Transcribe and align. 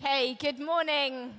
Okay, 0.00 0.36
good 0.40 0.60
morning. 0.60 1.34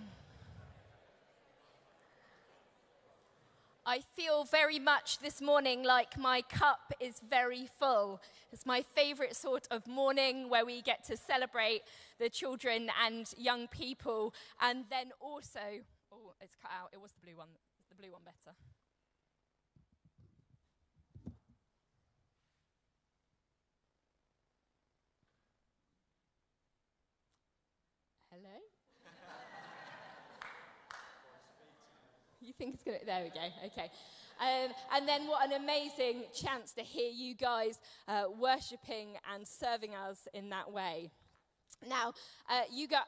I 3.85 4.01
feel 4.15 4.43
very 4.43 4.79
much 4.79 5.19
this 5.19 5.41
morning 5.41 5.83
like 5.83 6.17
my 6.19 6.41
cup 6.41 6.93
is 6.99 7.21
very 7.29 7.69
full. 7.79 8.21
It's 8.51 8.65
my 8.65 8.81
favorite 8.81 9.37
sort 9.37 9.65
of 9.71 9.87
morning 9.87 10.49
where 10.49 10.65
we 10.65 10.81
get 10.81 11.05
to 11.05 11.15
celebrate 11.15 11.83
the 12.19 12.29
children 12.29 12.89
and 13.05 13.33
young 13.37 13.69
people. 13.69 14.33
And 14.61 14.83
then 14.89 15.11
also, 15.21 15.61
oh, 16.11 16.33
it's 16.41 16.55
cut 16.61 16.71
out. 16.77 16.89
It 16.91 16.99
was 17.01 17.13
the 17.13 17.21
blue 17.25 17.37
one. 17.37 17.47
the 17.89 17.95
blue 17.95 18.11
one 18.11 18.23
better? 18.25 18.55
You 32.49 32.53
think 32.57 32.73
it's 32.73 32.83
going 32.83 32.99
to, 32.99 33.05
there 33.05 33.23
we 33.23 33.29
go, 33.29 33.45
okay. 33.67 33.91
Um, 34.41 34.71
and 34.95 35.07
then 35.07 35.27
what 35.27 35.45
an 35.45 35.53
amazing 35.53 36.23
chance 36.33 36.71
to 36.73 36.81
hear 36.81 37.11
you 37.11 37.35
guys 37.35 37.79
uh, 38.07 38.23
worshipping 38.39 39.09
and 39.33 39.47
serving 39.47 39.93
us 39.93 40.27
in 40.33 40.49
that 40.49 40.71
way. 40.71 41.11
Now, 41.87 42.13
uh, 42.49 42.61
you 42.71 42.87
got. 42.87 43.05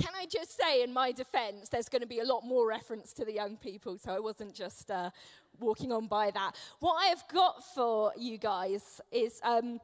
Can 0.00 0.12
I 0.16 0.26
just 0.26 0.56
say, 0.56 0.82
in 0.82 0.92
my 0.92 1.12
defense, 1.12 1.68
there's 1.68 1.88
going 1.88 2.02
to 2.02 2.08
be 2.08 2.20
a 2.20 2.24
lot 2.24 2.44
more 2.44 2.66
reference 2.66 3.12
to 3.14 3.24
the 3.24 3.32
young 3.32 3.56
people, 3.56 3.98
so 3.98 4.12
I 4.12 4.18
wasn't 4.18 4.54
just 4.54 4.90
uh, 4.90 5.10
walking 5.60 5.92
on 5.92 6.06
by 6.06 6.30
that. 6.30 6.52
What 6.80 6.94
I 6.94 7.06
have 7.06 7.24
got 7.32 7.62
for 7.74 8.12
you 8.16 8.38
guys 8.38 9.00
is. 9.12 9.40
Um, 9.42 9.80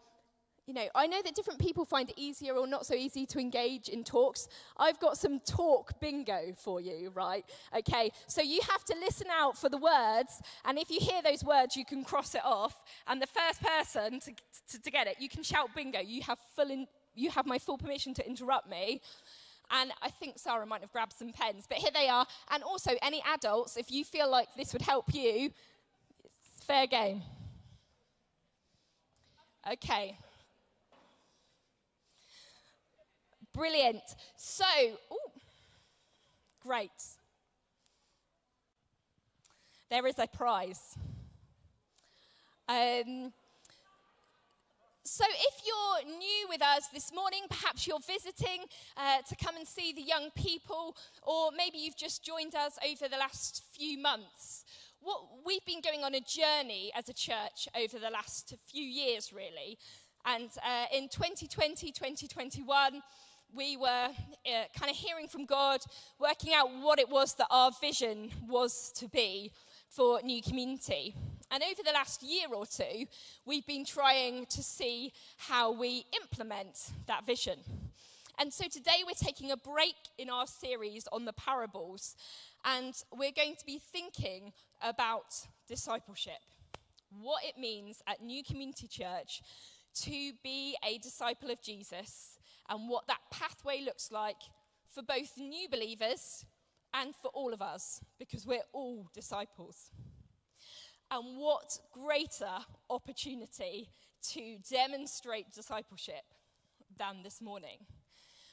you 0.71 0.75
know, 0.75 0.87
I 0.95 1.09
know 1.09 1.21
that 1.21 1.35
different 1.35 1.59
people 1.59 1.85
find 1.85 2.09
it 2.11 2.15
easier 2.17 2.55
or 2.55 2.65
not 2.65 2.87
so 2.87 2.95
easy 2.95 3.27
to 3.27 3.41
engage 3.41 3.89
in 3.89 4.05
talks. 4.05 4.47
I've 4.77 5.01
got 5.01 5.19
some 5.19 5.41
talk 5.41 5.99
bingo 5.99 6.53
for 6.57 6.81
you, 6.81 7.11
right? 7.13 7.45
Okay, 7.77 8.13
so 8.29 8.41
you 8.41 8.61
have 8.71 8.85
to 8.85 8.95
listen 9.01 9.27
out 9.33 9.59
for 9.59 9.69
the 9.69 9.79
words, 9.79 10.41
and 10.65 10.79
if 10.79 10.89
you 10.89 11.01
hear 11.01 11.23
those 11.23 11.43
words, 11.43 11.75
you 11.75 11.85
can 11.85 12.05
cross 12.05 12.37
it 12.37 12.45
off. 12.45 12.85
And 13.09 13.21
the 13.21 13.27
first 13.27 13.61
person 13.61 14.21
to, 14.21 14.33
to, 14.71 14.81
to 14.81 14.91
get 14.93 15.09
it, 15.09 15.17
you 15.19 15.29
can 15.29 15.43
shout 15.43 15.75
bingo. 15.75 15.99
You 15.99 16.23
have, 16.23 16.39
full 16.55 16.71
in, 16.71 16.87
you 17.17 17.31
have 17.31 17.47
my 17.47 17.59
full 17.59 17.77
permission 17.77 18.15
to 18.15 18.25
interrupt 18.25 18.71
me. 18.71 19.01
And 19.73 19.91
I 20.03 20.11
think 20.11 20.39
Sarah 20.39 20.67
might 20.67 20.83
have 20.83 20.93
grabbed 20.93 21.15
some 21.15 21.33
pens, 21.33 21.67
but 21.69 21.79
here 21.79 21.91
they 21.93 22.07
are. 22.07 22.25
And 22.53 22.63
also, 22.63 22.93
any 23.03 23.25
adults, 23.35 23.77
if 23.77 23.91
you 23.91 24.05
feel 24.05 24.31
like 24.31 24.55
this 24.57 24.73
would 24.73 24.83
help 24.83 25.13
you, 25.13 25.51
it's 26.23 26.65
fair 26.65 26.87
game. 26.87 27.23
Okay. 29.73 30.17
Brilliant. 33.61 34.17
So, 34.39 34.65
ooh, 35.13 35.33
great. 36.63 36.89
There 39.91 40.07
is 40.07 40.19
a 40.19 40.27
prize. 40.27 40.97
Um, 42.67 43.35
so, 45.05 45.27
if 45.29 45.63
you're 45.67 46.17
new 46.17 46.47
with 46.49 46.63
us 46.63 46.89
this 46.89 47.13
morning, 47.13 47.41
perhaps 47.51 47.87
you're 47.87 47.99
visiting 48.01 48.65
uh, 48.97 49.19
to 49.29 49.37
come 49.37 49.59
and 49.59 49.69
see 49.69 49.93
the 49.93 50.01
young 50.01 50.31
people, 50.35 50.97
or 51.23 51.51
maybe 51.55 51.77
you've 51.77 51.99
just 51.99 52.25
joined 52.25 52.55
us 52.55 52.79
over 52.91 53.11
the 53.11 53.19
last 53.19 53.63
few 53.75 53.99
months. 53.99 54.65
What, 55.03 55.21
we've 55.45 55.67
been 55.67 55.83
going 55.83 56.03
on 56.03 56.15
a 56.15 56.21
journey 56.21 56.93
as 56.97 57.11
a 57.11 57.15
church 57.15 57.69
over 57.77 57.99
the 57.99 58.11
last 58.11 58.55
few 58.73 58.85
years, 58.85 59.35
really. 59.35 59.77
And 60.25 60.51
uh, 60.65 60.87
in 60.95 61.09
2020, 61.09 61.93
2021, 61.93 63.03
we 63.55 63.77
were 63.77 63.87
uh, 63.87 64.65
kind 64.79 64.91
of 64.91 64.97
hearing 64.97 65.29
from 65.29 65.45
God, 65.45 65.81
working 66.19 66.53
out 66.55 66.69
what 66.81 66.99
it 66.99 67.09
was 67.09 67.35
that 67.35 67.47
our 67.51 67.71
vision 67.81 68.31
was 68.49 68.93
to 68.97 69.09
be 69.09 69.53
for 69.89 70.21
New 70.23 70.43
Community. 70.43 71.15
And 71.51 71.63
over 71.63 71.83
the 71.85 71.93
last 71.93 72.23
year 72.23 72.47
or 72.55 72.65
two, 72.65 73.07
we've 73.45 73.67
been 73.67 73.85
trying 73.85 74.47
to 74.47 74.63
see 74.63 75.13
how 75.37 75.73
we 75.73 76.05
implement 76.21 76.91
that 77.07 77.27
vision. 77.27 77.59
And 78.39 78.53
so 78.53 78.65
today 78.69 79.03
we're 79.07 79.13
taking 79.13 79.51
a 79.51 79.57
break 79.57 79.97
in 80.17 80.31
our 80.31 80.47
series 80.47 81.07
on 81.13 81.25
the 81.25 81.33
parables, 81.33 82.17
and 82.65 82.95
we're 83.13 83.33
going 83.33 83.57
to 83.57 83.67
be 83.67 83.79
thinking 83.93 84.53
about 84.81 85.35
discipleship, 85.69 86.41
what 87.21 87.45
it 87.45 87.59
means 87.61 88.01
at 88.07 88.23
New 88.23 88.43
Community 88.45 88.87
Church 88.87 89.43
to 90.03 90.33
be 90.43 90.77
a 90.87 90.99
disciple 90.99 91.51
of 91.51 91.61
Jesus 91.61 92.39
and 92.71 92.89
what 92.89 93.07
that 93.09 93.21
pathway 93.31 93.83
looks 93.85 94.11
like 94.11 94.41
for 94.95 95.03
both 95.03 95.37
new 95.37 95.69
believers 95.69 96.47
and 96.95 97.15
for 97.21 97.29
all 97.35 97.53
of 97.53 97.61
us, 97.61 98.01
because 98.19 98.47
we're 98.47 98.65
all 98.73 99.09
disciples. 99.13 99.91
And 101.11 101.39
what 101.39 101.79
greater 101.93 102.65
opportunity 102.89 103.91
to 104.31 104.59
demonstrate 104.71 105.53
discipleship 105.53 106.23
than 106.99 107.23
this 107.23 107.43
morning? 107.43 107.79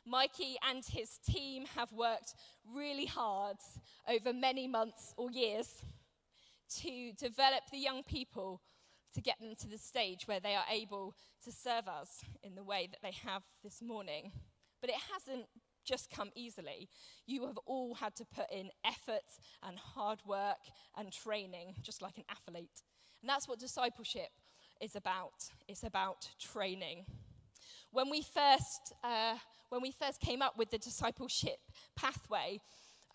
Mikey 0.06 0.56
and 0.68 0.84
his 0.86 1.18
team 1.18 1.66
have 1.76 1.92
worked 1.92 2.34
really 2.74 3.06
hard 3.06 3.58
over 4.08 4.34
many 4.34 4.68
months 4.68 5.14
or 5.18 5.30
years 5.30 5.84
to 6.80 7.12
develop 7.14 7.62
the 7.72 7.78
young 7.78 8.04
people 8.04 8.62
to 9.18 9.22
get 9.22 9.40
them 9.40 9.56
to 9.60 9.68
the 9.68 9.80
stage 9.80 10.28
where 10.28 10.40
they 10.40 10.54
are 10.54 10.66
able 10.72 11.16
to 11.44 11.52
serve 11.52 11.88
us 11.88 12.24
in 12.44 12.54
the 12.54 12.64
way 12.64 12.88
that 12.92 13.02
they 13.02 13.16
have 13.28 13.42
this 13.64 13.82
morning. 13.82 14.32
But 14.80 14.92
it 14.92 14.98
hasn't 15.12 15.48
just 15.84 16.12
come 16.12 16.30
easily. 16.36 16.88
You 17.26 17.48
have 17.48 17.58
all 17.66 17.96
had 17.96 18.16
to 18.18 18.26
put 18.26 18.46
in 18.52 18.70
effort 18.86 19.26
and 19.64 19.76
hard 19.76 20.20
work 20.24 20.60
and 20.96 21.12
training, 21.12 21.74
just 21.82 22.04
like 22.04 22.20
an 22.20 22.26
athlete. 22.30 22.84
And 23.24 23.30
that's 23.30 23.48
what 23.48 23.58
discipleship 23.58 24.30
is 24.80 24.96
about. 24.96 25.50
It's 25.68 25.84
about 25.84 26.30
training. 26.40 27.06
When 27.90 28.12
we 28.12 28.22
first, 28.22 28.94
uh, 29.04 29.38
when 29.70 29.82
we 29.82 29.90
first 29.90 30.22
came 30.22 30.44
up 30.44 30.60
with 30.60 30.70
the 30.70 30.78
discipleship 30.78 31.58
pathway, 31.96 32.60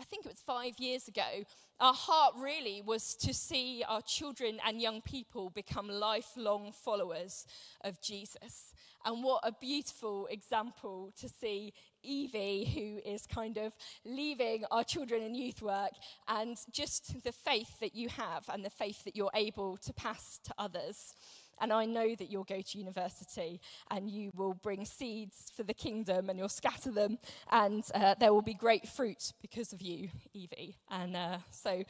I 0.02 0.04
think 0.04 0.26
it 0.26 0.32
was 0.32 0.42
five 0.44 0.80
years 0.80 1.06
ago, 1.06 1.44
our 1.78 1.94
heart 1.94 2.34
really 2.36 2.82
was 2.84 3.14
to 3.20 3.32
see 3.32 3.84
our 3.88 4.02
children 4.02 4.58
and 4.66 4.82
young 4.82 5.00
people 5.00 5.50
become 5.50 5.88
lifelong 5.88 6.72
followers 6.72 7.46
of 7.84 8.02
Jesus. 8.02 8.74
And 9.04 9.22
what 9.22 9.42
a 9.44 9.52
beautiful 9.52 10.26
example 10.26 11.12
to 11.20 11.28
see 11.28 11.72
Evie, 12.02 12.64
who 12.64 13.08
is 13.08 13.28
kind 13.28 13.58
of 13.58 13.74
leaving 14.04 14.64
our 14.72 14.82
children 14.82 15.22
and 15.22 15.36
youth 15.36 15.62
work, 15.62 15.92
and 16.26 16.56
just 16.72 17.22
the 17.22 17.30
faith 17.30 17.78
that 17.78 17.94
you 17.94 18.08
have 18.08 18.44
and 18.52 18.64
the 18.64 18.70
faith 18.70 19.04
that 19.04 19.14
you're 19.14 19.30
able 19.36 19.76
to 19.76 19.92
pass 19.92 20.40
to 20.42 20.54
others. 20.58 21.14
And 21.62 21.72
I 21.72 21.86
know 21.86 22.14
that 22.16 22.30
you'll 22.30 22.44
go 22.44 22.60
to 22.60 22.78
university 22.78 23.60
and 23.90 24.10
you 24.10 24.30
will 24.34 24.52
bring 24.52 24.84
seeds 24.84 25.50
for 25.56 25.62
the 25.62 25.72
kingdom 25.72 26.28
and 26.28 26.38
you'll 26.38 26.48
scatter 26.48 26.90
them, 26.90 27.18
and 27.50 27.84
uh, 27.94 28.14
there 28.20 28.34
will 28.34 28.42
be 28.42 28.54
great 28.54 28.86
fruit 28.86 29.32
because 29.40 29.72
of 29.72 29.80
you, 29.80 30.08
Evie. 30.34 30.76
And 30.90 31.16
uh, 31.16 31.38
so 31.50 31.84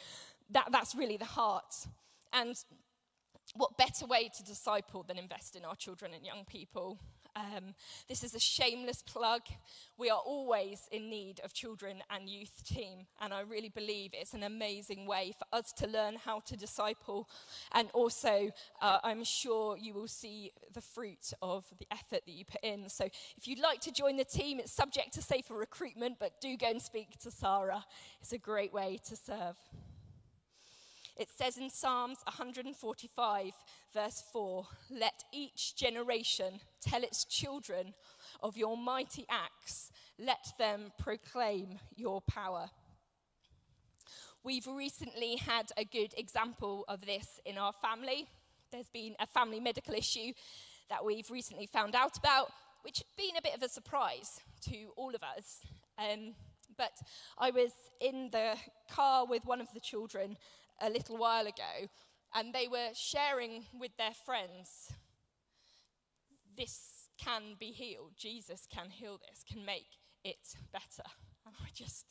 that, 0.51 0.69
that's 0.71 0.95
really 0.95 1.17
the 1.17 1.25
heart. 1.25 1.75
And 2.33 2.55
what 3.55 3.77
better 3.77 4.07
way 4.07 4.31
to 4.37 4.45
disciple 4.45 5.03
than 5.03 5.19
invest 5.19 5.57
in 5.57 5.65
our 5.65 5.75
children 5.75 6.13
and 6.15 6.25
young 6.25 6.45
people? 6.45 6.99
Um, 7.35 7.75
this 8.09 8.23
is 8.23 8.35
a 8.35 8.41
shameless 8.41 9.03
plug. 9.03 9.43
We 9.97 10.11
are 10.11 10.19
always 10.19 10.89
in 10.91 11.09
need 11.09 11.41
of 11.43 11.55
children 11.55 12.03
and 12.11 12.29
youth 12.29 12.63
team, 12.65 13.07
and 13.21 13.33
I 13.33 13.41
really 13.41 13.71
believe 13.71 14.11
it's 14.13 14.35
an 14.35 14.43
amazing 14.43 15.07
way 15.07 15.33
for 15.39 15.47
us 15.57 15.73
to 15.75 15.87
learn 15.87 16.17
how 16.23 16.41
to 16.41 16.57
disciple. 16.57 17.29
And 17.73 17.89
also, 17.95 18.51
uh, 18.83 18.99
I'm 19.03 19.25
sure 19.25 19.79
you 19.79 19.95
will 19.95 20.09
see 20.09 20.53
the 20.75 20.83
fruit 20.83 21.33
of 21.41 21.65
the 21.79 21.87
effort 21.91 22.23
that 22.27 22.33
you 22.33 22.45
put 22.45 22.63
in. 22.63 22.89
So, 22.89 23.07
if 23.37 23.49
you'd 23.49 23.61
like 23.61 23.81
to 23.83 23.93
join 23.93 24.17
the 24.17 24.25
team, 24.25 24.61
it's 24.61 24.73
subject 24.73 25.15
to 25.15 25.23
safer 25.23 25.55
recruitment, 25.55 26.19
but 26.21 26.41
do 26.41 26.57
go 26.57 26.69
and 26.69 26.83
speak 26.83 27.19
to 27.21 27.31
Sarah. 27.31 27.85
It's 28.21 28.33
a 28.33 28.39
great 28.39 28.75
way 28.75 28.99
to 29.09 29.17
serve. 29.17 29.57
It 31.17 31.29
says 31.37 31.59
in 31.59 31.69
Psalms 31.69 32.19
145, 32.25 33.53
verse 33.93 34.23
4 34.33 34.67
Let 34.91 35.25
each 35.33 35.77
generation 35.77 36.61
tell 36.81 37.03
its 37.03 37.25
children 37.25 37.95
of 38.43 38.57
your 38.57 38.77
mighty 38.77 39.27
acts, 39.31 39.91
let 40.19 40.53
them 40.59 40.93
proclaim 40.99 41.79
your 41.95 42.21
power. 42.23 42.71
We've 44.45 44.67
recently 44.67 45.37
had 45.37 45.71
a 45.77 45.85
good 45.85 46.15
example 46.17 46.85
of 46.89 47.07
this 47.07 47.39
in 47.47 47.59
our 47.59 47.73
family. 47.73 48.27
There's 48.73 48.89
been 48.89 49.15
a 49.21 49.27
family 49.27 49.61
medical 49.61 49.95
issue 49.95 50.33
that 50.91 51.05
we've 51.05 51.31
recently 51.31 51.67
found 51.67 51.95
out 51.95 52.17
about, 52.19 52.51
which 52.83 52.99
has 52.99 53.07
been 53.17 53.37
a 53.37 53.43
bit 53.43 53.55
of 53.55 53.63
a 53.63 53.69
surprise 53.69 54.41
to 54.63 54.89
all 54.97 55.15
of 55.15 55.23
us. 55.23 55.61
Um, 55.99 56.35
but 56.77 56.93
I 57.39 57.51
was 57.51 57.71
in 58.01 58.31
the 58.33 58.55
car 58.91 59.27
with 59.27 59.45
one 59.45 59.61
of 59.61 59.69
the 59.75 59.81
children 59.81 60.37
a 60.81 60.91
little 60.91 61.17
while 61.17 61.47
ago, 61.47 61.89
and 62.35 62.53
they 62.53 62.69
were 62.69 62.91
sharing 62.95 63.65
with 63.79 63.97
their 63.97 64.15
friends 64.25 64.93
this 66.57 67.09
can 67.19 67.55
be 67.59 67.67
healed. 67.67 68.13
Jesus 68.17 68.67
can 68.73 68.91
heal 68.91 69.19
this, 69.29 69.45
can 69.51 69.65
make 69.65 69.87
it 70.25 70.55
better. 70.73 71.09
And 71.47 71.55
I 71.61 71.69
just 71.75 72.07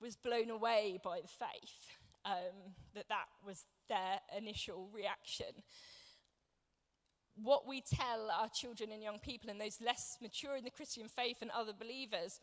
was 0.00 0.16
blown 0.16 0.50
away 0.50 0.98
by 1.02 1.20
the 1.20 1.28
faith 1.28 1.96
um, 2.24 2.74
that 2.94 3.08
that 3.08 3.26
was 3.44 3.64
their 3.88 4.20
initial 4.36 4.88
reaction. 4.92 5.46
What 7.34 7.66
we 7.66 7.80
tell 7.80 8.30
our 8.30 8.48
children 8.48 8.90
and 8.92 9.02
young 9.02 9.18
people 9.18 9.48
and 9.48 9.60
those 9.60 9.80
less 9.80 10.18
mature 10.20 10.56
in 10.56 10.64
the 10.64 10.70
Christian 10.70 11.08
faith 11.08 11.38
and 11.40 11.50
other 11.50 11.72
believers 11.72 12.40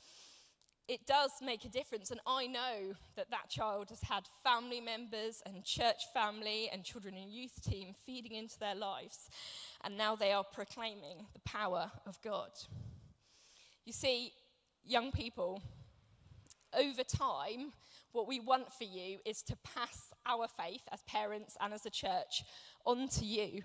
it 0.90 1.06
does 1.06 1.32
make 1.40 1.66
a 1.66 1.70
difference. 1.70 2.10
And 2.10 2.20
I 2.26 2.48
know 2.48 2.96
that 3.16 3.30
that 3.30 3.48
child 3.48 3.90
has 3.92 4.02
had 4.02 4.24
family 4.44 4.82
members 4.82 5.44
and 5.46 5.64
church 5.64 6.12
family 6.14 6.68
and 6.74 6.84
children 6.84 7.14
and 7.14 7.32
youth 7.32 7.62
team 7.64 7.94
feeding 8.08 8.34
into 8.34 8.58
their 8.58 8.74
lives. 8.74 9.30
And 9.84 9.96
now 9.96 10.16
they 10.16 10.32
are 10.32 10.44
proclaiming 10.44 11.28
the 11.34 11.40
power 11.42 11.92
of 12.08 12.20
God. 12.24 12.50
You 13.86 13.94
see, 13.94 14.34
young 14.84 15.12
people, 15.12 15.62
over 16.74 17.04
time, 17.04 17.72
what 18.12 18.28
we 18.28 18.40
want 18.40 18.74
for 18.74 18.86
you 18.86 19.20
is 19.26 19.44
to 19.44 19.56
pass 19.64 20.12
our 20.26 20.48
faith 20.48 20.82
as 20.92 21.04
parents 21.04 21.56
and 21.62 21.72
as 21.72 21.86
a 21.86 21.92
church 21.92 22.44
on 22.86 23.08
to 23.10 23.26
you 23.26 23.62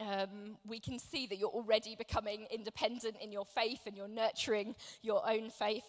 um, 0.00 0.56
we 0.66 0.80
can 0.80 0.98
see 0.98 1.26
that 1.26 1.38
you're 1.38 1.48
already 1.48 1.94
becoming 1.94 2.46
independent 2.50 3.16
in 3.20 3.30
your 3.30 3.44
faith 3.44 3.80
and 3.86 3.96
you're 3.96 4.08
nurturing 4.08 4.74
your 5.02 5.28
own 5.28 5.50
faith. 5.50 5.84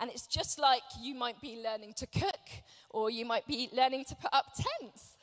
And 0.00 0.10
it's 0.10 0.26
just 0.26 0.58
like 0.58 0.82
you 1.00 1.14
might 1.14 1.40
be 1.40 1.62
learning 1.62 1.94
to 1.96 2.06
cook 2.06 2.48
or 2.90 3.08
you 3.08 3.24
might 3.24 3.46
be 3.46 3.70
learning 3.72 4.04
to 4.08 4.16
put 4.16 4.32
up 4.32 4.46
tents. 4.54 5.16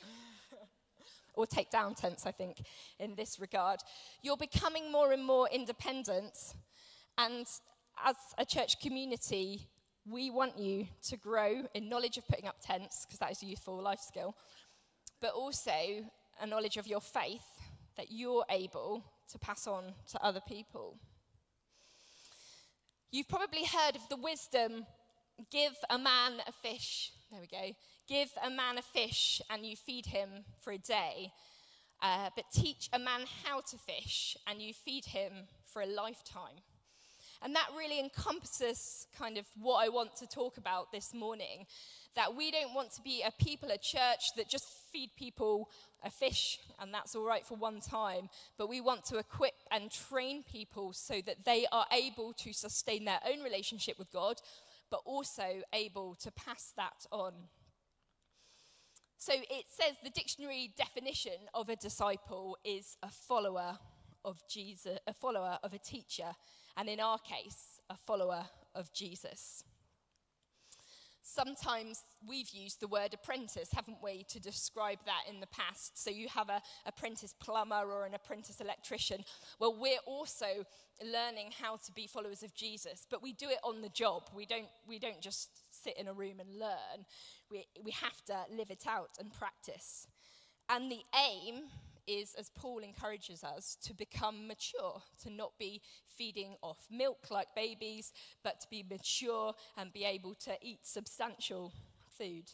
or 1.34 1.46
take 1.46 1.70
down 1.70 1.94
tents, 1.94 2.26
I 2.26 2.30
think, 2.30 2.64
in 2.98 3.14
this 3.14 3.38
regard. 3.38 3.80
You're 4.22 4.36
becoming 4.36 4.90
more 4.90 5.12
and 5.12 5.24
more 5.24 5.48
independent. 5.52 6.54
And 7.18 7.46
as 8.04 8.16
a 8.38 8.44
church 8.44 8.80
community, 8.80 9.68
we 10.06 10.30
want 10.30 10.58
you 10.58 10.86
to 11.04 11.16
grow 11.16 11.62
in 11.74 11.88
knowledge 11.88 12.18
of 12.18 12.26
putting 12.26 12.46
up 12.46 12.56
tents, 12.60 13.04
because 13.04 13.18
that 13.20 13.30
is 13.30 13.42
a 13.42 13.46
useful 13.46 13.80
life 13.80 14.00
skill, 14.00 14.34
but 15.20 15.32
also 15.32 15.70
a 16.40 16.46
knowledge 16.46 16.76
of 16.76 16.86
your 16.86 17.00
faith 17.00 17.42
that 17.96 18.10
you're 18.10 18.44
able 18.50 19.04
to 19.30 19.38
pass 19.38 19.66
on 19.66 19.94
to 20.10 20.22
other 20.22 20.40
people. 20.46 20.96
You've 23.10 23.28
probably 23.28 23.64
heard 23.64 23.96
of 23.96 24.08
the 24.08 24.16
wisdom 24.16 24.86
give 25.50 25.72
a 25.90 25.98
man 25.98 26.34
a 26.46 26.52
fish. 26.52 27.12
There 27.30 27.40
we 27.40 27.46
go. 27.46 27.74
Give 28.08 28.28
a 28.44 28.50
man 28.50 28.78
a 28.78 28.82
fish 28.82 29.40
and 29.50 29.64
you 29.64 29.76
feed 29.76 30.06
him 30.06 30.28
for 30.60 30.72
a 30.72 30.78
day. 30.78 31.32
Uh, 32.02 32.30
but 32.36 32.44
teach 32.52 32.88
a 32.92 32.98
man 32.98 33.22
how 33.44 33.60
to 33.60 33.76
fish 33.78 34.36
and 34.46 34.60
you 34.60 34.74
feed 34.74 35.04
him 35.04 35.32
for 35.64 35.82
a 35.82 35.86
lifetime. 35.86 36.60
And 37.44 37.54
that 37.54 37.68
really 37.76 38.00
encompasses 38.00 39.06
kind 39.18 39.36
of 39.36 39.44
what 39.60 39.84
I 39.84 39.90
want 39.90 40.16
to 40.16 40.26
talk 40.26 40.56
about 40.56 40.90
this 40.90 41.12
morning. 41.12 41.66
That 42.16 42.34
we 42.34 42.50
don't 42.50 42.72
want 42.72 42.92
to 42.92 43.02
be 43.02 43.22
a 43.22 43.30
people, 43.32 43.70
a 43.70 43.76
church 43.76 44.34
that 44.36 44.48
just 44.48 44.66
feed 44.90 45.10
people 45.14 45.68
a 46.02 46.10
fish, 46.10 46.58
and 46.80 46.92
that's 46.92 47.14
all 47.14 47.26
right 47.26 47.46
for 47.46 47.56
one 47.56 47.80
time. 47.80 48.30
But 48.56 48.70
we 48.70 48.80
want 48.80 49.04
to 49.06 49.18
equip 49.18 49.54
and 49.70 49.90
train 49.90 50.42
people 50.50 50.94
so 50.94 51.20
that 51.26 51.44
they 51.44 51.66
are 51.70 51.86
able 51.92 52.32
to 52.34 52.54
sustain 52.54 53.04
their 53.04 53.20
own 53.30 53.42
relationship 53.42 53.98
with 53.98 54.10
God, 54.10 54.40
but 54.90 55.00
also 55.04 55.62
able 55.74 56.14
to 56.22 56.30
pass 56.30 56.72
that 56.78 57.04
on. 57.12 57.34
So 59.18 59.32
it 59.34 59.66
says 59.68 59.96
the 60.02 60.10
dictionary 60.10 60.72
definition 60.78 61.48
of 61.52 61.68
a 61.68 61.76
disciple 61.76 62.56
is 62.64 62.96
a 63.02 63.10
follower 63.10 63.78
of 64.24 64.42
Jesus, 64.48 64.98
a 65.06 65.12
follower 65.12 65.58
of 65.62 65.74
a 65.74 65.78
teacher, 65.78 66.32
and 66.76 66.88
in 66.88 67.00
our 67.00 67.18
case, 67.18 67.80
a 67.90 67.96
follower 67.96 68.44
of 68.74 68.92
Jesus. 68.92 69.64
Sometimes 71.26 72.02
we've 72.28 72.50
used 72.50 72.80
the 72.80 72.86
word 72.86 73.14
apprentice, 73.14 73.70
haven't 73.72 73.96
we, 74.02 74.24
to 74.28 74.38
describe 74.38 74.98
that 75.06 75.22
in 75.28 75.40
the 75.40 75.46
past. 75.46 75.96
So 75.98 76.10
you 76.10 76.28
have 76.28 76.50
an 76.50 76.60
apprentice 76.84 77.34
plumber 77.40 77.90
or 77.90 78.04
an 78.04 78.12
apprentice 78.12 78.60
electrician. 78.60 79.24
Well, 79.58 79.74
we're 79.80 80.04
also 80.06 80.66
learning 81.02 81.52
how 81.58 81.76
to 81.76 81.92
be 81.92 82.06
followers 82.06 82.42
of 82.42 82.54
Jesus, 82.54 83.06
but 83.10 83.22
we 83.22 83.32
do 83.32 83.48
it 83.48 83.58
on 83.64 83.80
the 83.80 83.88
job. 83.88 84.24
We 84.36 84.44
don't, 84.44 84.68
we 84.86 84.98
don't 84.98 85.20
just 85.22 85.48
sit 85.70 85.98
in 85.98 86.08
a 86.08 86.12
room 86.12 86.40
and 86.40 86.58
learn. 86.58 87.06
We, 87.50 87.64
we 87.82 87.92
have 87.92 88.22
to 88.26 88.44
live 88.54 88.70
it 88.70 88.84
out 88.86 89.10
and 89.18 89.32
practice. 89.32 90.06
And 90.68 90.92
the 90.92 91.00
aim 91.14 91.64
is, 92.06 92.34
as 92.38 92.50
Paul 92.50 92.78
encourages 92.78 93.44
us, 93.44 93.76
to 93.82 93.94
become 93.94 94.46
mature, 94.46 95.02
to 95.22 95.30
not 95.30 95.52
be 95.58 95.80
feeding 96.16 96.56
off 96.62 96.86
milk 96.90 97.26
like 97.30 97.48
babies, 97.54 98.12
but 98.42 98.60
to 98.60 98.66
be 98.70 98.84
mature 98.88 99.54
and 99.76 99.92
be 99.92 100.04
able 100.04 100.34
to 100.34 100.52
eat 100.62 100.80
substantial 100.82 101.72
food. 102.18 102.50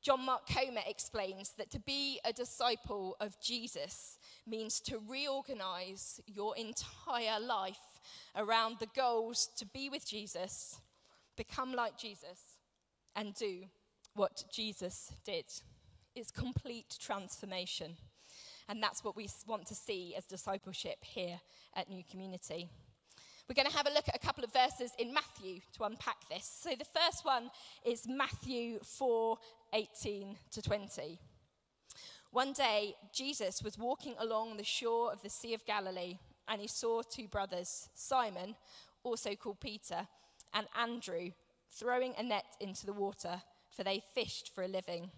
John 0.00 0.24
Mark 0.24 0.46
Comer 0.48 0.82
explains 0.86 1.50
that 1.58 1.70
to 1.72 1.80
be 1.80 2.20
a 2.24 2.32
disciple 2.32 3.16
of 3.20 3.40
Jesus 3.40 4.18
means 4.46 4.80
to 4.82 5.00
reorganize 5.08 6.20
your 6.26 6.56
entire 6.56 7.40
life 7.40 8.00
around 8.36 8.76
the 8.78 8.88
goals 8.94 9.48
to 9.56 9.66
be 9.66 9.88
with 9.88 10.06
Jesus, 10.06 10.80
become 11.36 11.72
like 11.72 11.98
Jesus, 11.98 12.58
and 13.16 13.34
do 13.34 13.64
what 14.14 14.44
Jesus 14.52 15.12
did. 15.24 15.46
It's 16.14 16.30
complete 16.30 16.96
transformation. 17.00 17.96
And 18.68 18.82
that's 18.82 19.02
what 19.02 19.16
we 19.16 19.28
want 19.46 19.66
to 19.66 19.74
see 19.74 20.14
as 20.16 20.24
discipleship 20.26 20.98
here 21.02 21.40
at 21.74 21.88
New 21.88 22.02
Community. 22.10 22.68
We're 23.48 23.54
going 23.54 23.70
to 23.70 23.76
have 23.76 23.86
a 23.86 23.94
look 23.94 24.08
at 24.08 24.16
a 24.16 24.18
couple 24.18 24.44
of 24.44 24.52
verses 24.52 24.92
in 24.98 25.14
Matthew 25.14 25.60
to 25.76 25.84
unpack 25.84 26.28
this. 26.28 26.60
So 26.62 26.70
the 26.78 26.84
first 26.84 27.24
one 27.24 27.50
is 27.84 28.06
Matthew 28.06 28.78
4 28.82 29.38
18 29.72 30.36
to 30.52 30.62
20. 30.62 31.18
One 32.30 32.52
day, 32.52 32.94
Jesus 33.12 33.62
was 33.62 33.78
walking 33.78 34.14
along 34.18 34.56
the 34.56 34.64
shore 34.64 35.10
of 35.10 35.22
the 35.22 35.30
Sea 35.30 35.54
of 35.54 35.64
Galilee, 35.64 36.18
and 36.46 36.60
he 36.60 36.68
saw 36.68 37.00
two 37.00 37.26
brothers, 37.26 37.88
Simon, 37.94 38.54
also 39.02 39.34
called 39.34 39.60
Peter, 39.60 40.06
and 40.52 40.66
Andrew, 40.78 41.30
throwing 41.70 42.12
a 42.18 42.22
net 42.22 42.44
into 42.60 42.84
the 42.84 42.92
water, 42.92 43.40
for 43.70 43.82
they 43.82 44.02
fished 44.14 44.54
for 44.54 44.62
a 44.62 44.68
living. 44.68 45.10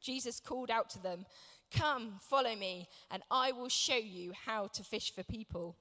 Jesus 0.00 0.40
called 0.40 0.70
out 0.70 0.90
to 0.90 1.02
them, 1.02 1.24
Come, 1.74 2.14
follow 2.20 2.56
me, 2.56 2.88
and 3.10 3.22
I 3.30 3.52
will 3.52 3.68
show 3.68 3.96
you 3.96 4.32
how 4.46 4.68
to 4.68 4.82
fish 4.82 5.14
for 5.14 5.22
people. 5.22 5.76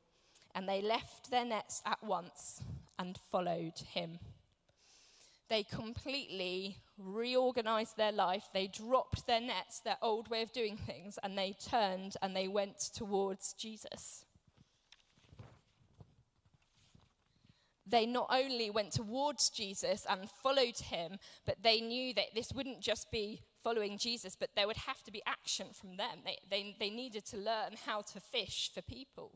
And 0.53 0.67
they 0.67 0.81
left 0.81 1.31
their 1.31 1.45
nets 1.45 1.81
at 1.85 2.03
once 2.03 2.61
and 2.99 3.17
followed 3.31 3.77
him. 3.93 4.19
They 5.49 5.63
completely 5.63 6.77
reorganized 6.97 7.95
their 7.95 8.11
life. 8.11 8.45
They 8.53 8.67
dropped 8.67 9.27
their 9.27 9.39
nets, 9.39 9.79
their 9.79 9.97
old 10.01 10.29
way 10.29 10.41
of 10.41 10.51
doing 10.51 10.77
things, 10.77 11.17
and 11.23 11.37
they 11.37 11.55
turned 11.69 12.17
and 12.21 12.35
they 12.35 12.47
went 12.47 12.79
towards 12.79 13.53
Jesus. 13.53 14.25
They 17.89 18.05
not 18.05 18.27
only 18.29 18.69
went 18.69 18.91
towards 18.91 19.49
Jesus 19.49 20.05
and 20.09 20.29
followed 20.43 20.77
him, 20.77 21.17
but 21.45 21.63
they 21.63 21.79
knew 21.79 22.13
that 22.15 22.35
this 22.35 22.51
wouldn't 22.51 22.81
just 22.81 23.09
be 23.11 23.41
following 23.67 23.97
Jesus, 23.97 24.37
but 24.39 24.49
there 24.55 24.65
would 24.65 24.77
have 24.77 25.03
to 25.03 25.11
be 25.11 25.21
action 25.25 25.67
from 25.73 25.97
them. 25.97 26.19
They, 26.23 26.37
they, 26.49 26.75
they 26.79 26.89
needed 26.89 27.25
to 27.25 27.37
learn 27.37 27.73
how 27.85 27.99
to 28.13 28.19
fish 28.21 28.71
for 28.73 28.81
people. 28.81 29.33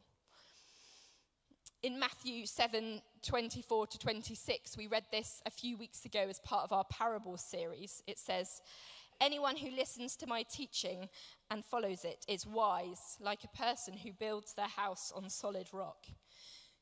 In 1.84 2.00
Matthew 2.00 2.46
7 2.46 3.02
24 3.24 3.88
to 3.88 4.00
26, 4.00 4.78
we 4.78 4.88
read 4.88 5.04
this 5.12 5.42
a 5.46 5.52
few 5.52 5.76
weeks 5.76 6.06
ago 6.06 6.28
as 6.30 6.40
part 6.40 6.64
of 6.64 6.72
our 6.72 6.86
parable 6.86 7.36
series. 7.36 8.02
It 8.08 8.18
says, 8.18 8.62
Anyone 9.20 9.58
who 9.58 9.70
listens 9.70 10.16
to 10.16 10.28
my 10.28 10.44
teaching 10.44 11.10
and 11.50 11.66
follows 11.66 12.06
it 12.06 12.26
is 12.30 12.48
wise, 12.48 13.18
like 13.20 13.44
a 13.44 13.58
person 13.58 13.98
who 13.98 14.14
builds 14.14 14.54
their 14.54 14.70
house 14.70 15.12
on 15.14 15.30
solid 15.30 15.68
rock. 15.74 16.06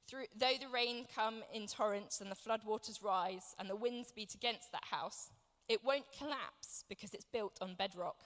Through, 0.07 0.25
though 0.37 0.57
the 0.61 0.69
rain 0.71 1.07
come 1.15 1.41
in 1.51 1.65
torrents 1.65 2.21
and 2.21 2.29
the 2.29 2.35
floodwaters 2.35 3.03
rise 3.03 3.55
and 3.57 3.67
the 3.67 3.75
winds 3.75 4.11
beat 4.11 4.35
against 4.35 4.71
that 4.71 4.85
house, 4.85 5.31
it 5.69 5.85
won't 5.85 6.05
collapse 6.17 6.83
because 6.89 7.13
it's 7.13 7.25
built 7.31 7.57
on 7.61 7.75
bedrock. 7.75 8.17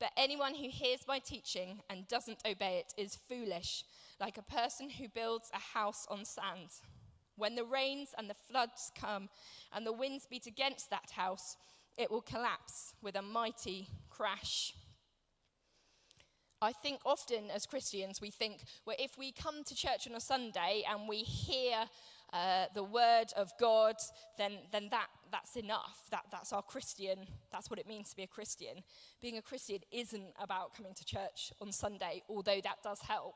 But 0.00 0.10
anyone 0.16 0.54
who 0.54 0.68
hears 0.68 1.00
my 1.06 1.18
teaching 1.18 1.80
and 1.88 2.08
doesn't 2.08 2.42
obey 2.46 2.82
it 2.84 3.00
is 3.00 3.18
foolish, 3.28 3.84
like 4.20 4.38
a 4.38 4.42
person 4.42 4.90
who 4.90 5.08
builds 5.08 5.50
a 5.54 5.78
house 5.78 6.06
on 6.10 6.24
sand. 6.24 6.70
When 7.36 7.54
the 7.54 7.64
rains 7.64 8.14
and 8.16 8.28
the 8.28 8.34
floods 8.34 8.90
come 8.98 9.28
and 9.72 9.86
the 9.86 9.92
winds 9.92 10.26
beat 10.28 10.46
against 10.46 10.90
that 10.90 11.10
house, 11.14 11.56
it 11.96 12.10
will 12.10 12.22
collapse 12.22 12.94
with 13.02 13.16
a 13.16 13.22
mighty 13.22 13.88
crash. 14.10 14.74
I 16.62 16.72
think 16.72 17.00
often 17.04 17.50
as 17.54 17.66
Christians, 17.66 18.20
we 18.20 18.30
think, 18.30 18.62
well, 18.86 18.96
if 18.98 19.18
we 19.18 19.32
come 19.32 19.62
to 19.64 19.74
church 19.74 20.08
on 20.08 20.16
a 20.16 20.20
Sunday 20.20 20.82
and 20.90 21.06
we 21.08 21.18
hear 21.18 21.84
uh, 22.32 22.66
the 22.74 22.82
word 22.84 23.26
of 23.36 23.52
God, 23.58 23.96
then, 24.36 24.52
then 24.72 24.88
that, 24.90 25.06
that's 25.30 25.56
enough. 25.56 26.02
That, 26.10 26.24
that's 26.30 26.52
our 26.52 26.62
Christian, 26.62 27.26
that's 27.52 27.70
what 27.70 27.78
it 27.78 27.86
means 27.86 28.10
to 28.10 28.16
be 28.16 28.24
a 28.24 28.26
Christian. 28.26 28.82
Being 29.22 29.38
a 29.38 29.42
Christian 29.42 29.78
isn't 29.92 30.32
about 30.40 30.74
coming 30.74 30.94
to 30.94 31.04
church 31.04 31.52
on 31.60 31.72
Sunday, 31.72 32.22
although 32.28 32.60
that 32.62 32.82
does 32.82 33.00
help. 33.00 33.34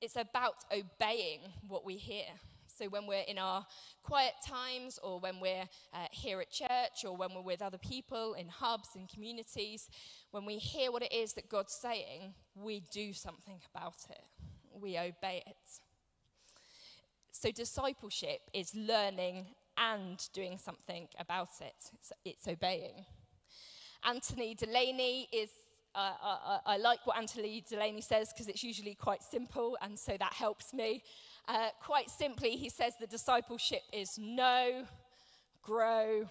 it's 0.00 0.16
about 0.16 0.64
obeying 0.72 1.40
what 1.68 1.84
we 1.84 1.96
hear. 1.96 2.24
So 2.66 2.88
when 2.88 3.06
we're 3.06 3.24
in 3.28 3.36
our 3.36 3.66
quiet 4.02 4.32
times, 4.46 4.98
or 5.02 5.20
when 5.20 5.38
we're 5.40 5.68
uh, 5.92 6.06
here 6.12 6.40
at 6.40 6.50
church, 6.50 7.04
or 7.04 7.14
when 7.14 7.34
we're 7.34 7.42
with 7.42 7.60
other 7.60 7.78
people 7.78 8.34
in 8.34 8.48
hubs 8.48 8.90
and 8.94 9.08
communities, 9.08 9.90
when 10.30 10.46
we 10.46 10.56
hear 10.56 10.90
what 10.90 11.02
it 11.02 11.12
is 11.12 11.34
that 11.34 11.50
God's 11.50 11.74
saying, 11.74 12.32
we 12.54 12.82
do 12.90 13.12
something 13.12 13.60
about 13.74 13.96
it. 14.08 14.22
We 14.72 14.96
obey 14.96 15.42
it. 15.46 15.56
So 17.40 17.50
discipleship 17.50 18.40
is 18.52 18.74
learning 18.74 19.46
and 19.78 20.22
doing 20.34 20.58
something 20.58 21.08
about 21.18 21.48
it. 21.62 21.72
It's, 21.94 22.12
it's 22.22 22.46
obeying. 22.46 23.06
Anthony 24.04 24.54
Delaney 24.54 25.26
is 25.32 25.48
uh, 25.94 26.12
I, 26.22 26.28
uh, 26.28 26.36
uh, 26.52 26.58
I, 26.66 26.76
like 26.76 27.06
what 27.06 27.16
Anthony 27.16 27.64
Delaney 27.66 28.02
says 28.02 28.30
because 28.30 28.46
it's 28.46 28.62
usually 28.62 28.94
quite 28.94 29.22
simple, 29.22 29.78
and 29.80 29.98
so 29.98 30.18
that 30.18 30.34
helps 30.34 30.74
me. 30.74 31.02
Uh, 31.48 31.70
quite 31.82 32.10
simply, 32.10 32.50
he 32.50 32.68
says 32.68 32.92
the 33.00 33.06
discipleship 33.06 33.80
is 33.90 34.18
know, 34.18 34.84
grow, 35.62 36.28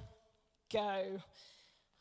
go. 0.72 1.20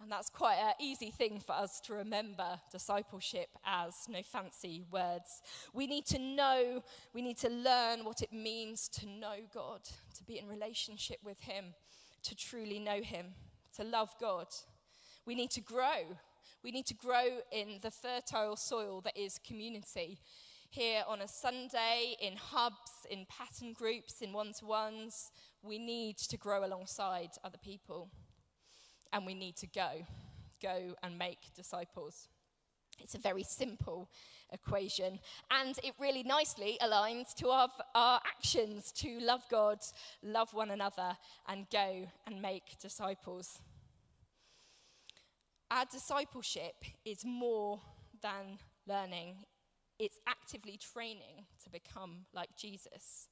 And 0.00 0.12
that's 0.12 0.30
quite 0.30 0.58
an 0.58 0.74
easy 0.80 1.10
thing 1.10 1.40
for 1.40 1.52
us 1.52 1.80
to 1.80 1.94
remember 1.94 2.60
discipleship 2.70 3.48
as 3.66 3.94
no 4.08 4.22
fancy 4.22 4.84
words. 4.92 5.42
We 5.74 5.88
need 5.88 6.06
to 6.06 6.20
know, 6.20 6.82
we 7.12 7.20
need 7.20 7.36
to 7.38 7.48
learn 7.48 8.04
what 8.04 8.22
it 8.22 8.32
means 8.32 8.88
to 8.90 9.06
know 9.06 9.36
God, 9.52 9.80
to 10.16 10.24
be 10.24 10.38
in 10.38 10.46
relationship 10.46 11.18
with 11.24 11.40
Him, 11.40 11.74
to 12.22 12.36
truly 12.36 12.78
know 12.78 13.02
Him, 13.02 13.26
to 13.76 13.82
love 13.82 14.14
God. 14.20 14.46
We 15.26 15.34
need 15.34 15.50
to 15.52 15.60
grow. 15.60 16.16
We 16.62 16.70
need 16.70 16.86
to 16.86 16.94
grow 16.94 17.40
in 17.50 17.80
the 17.82 17.90
fertile 17.90 18.56
soil 18.56 19.00
that 19.00 19.16
is 19.16 19.40
community. 19.44 20.20
Here 20.70 21.02
on 21.08 21.22
a 21.22 21.28
Sunday, 21.28 22.14
in 22.20 22.36
hubs, 22.36 23.06
in 23.10 23.26
pattern 23.28 23.72
groups, 23.72 24.20
in 24.20 24.32
one 24.32 24.52
to 24.60 24.66
ones, 24.66 25.32
we 25.62 25.78
need 25.78 26.18
to 26.18 26.36
grow 26.36 26.64
alongside 26.64 27.30
other 27.42 27.58
people 27.58 28.10
and 29.12 29.26
we 29.26 29.34
need 29.34 29.56
to 29.56 29.66
go. 29.66 30.06
Go 30.62 30.94
and 31.02 31.18
make 31.18 31.54
disciples. 31.54 32.28
It's 33.00 33.14
a 33.14 33.18
very 33.18 33.42
simple 33.42 34.08
equation. 34.52 35.18
And 35.50 35.78
it 35.84 35.94
really 35.98 36.22
nicely 36.22 36.78
aligns 36.82 37.34
to 37.36 37.48
our, 37.48 37.68
our 37.94 38.20
actions 38.26 38.92
to 38.92 39.18
love 39.20 39.42
God, 39.50 39.78
love 40.22 40.52
one 40.52 40.70
another, 40.70 41.16
and 41.46 41.66
go 41.70 42.06
and 42.26 42.42
make 42.42 42.78
disciples. 42.80 43.60
Our 45.70 45.84
discipleship 45.84 46.74
is 47.04 47.24
more 47.24 47.80
than 48.22 48.58
learning, 48.86 49.36
it's 49.98 50.18
actively 50.26 50.78
training 50.78 51.44
to 51.62 51.70
become 51.70 52.24
like 52.32 52.48
Jesus. 52.56 53.28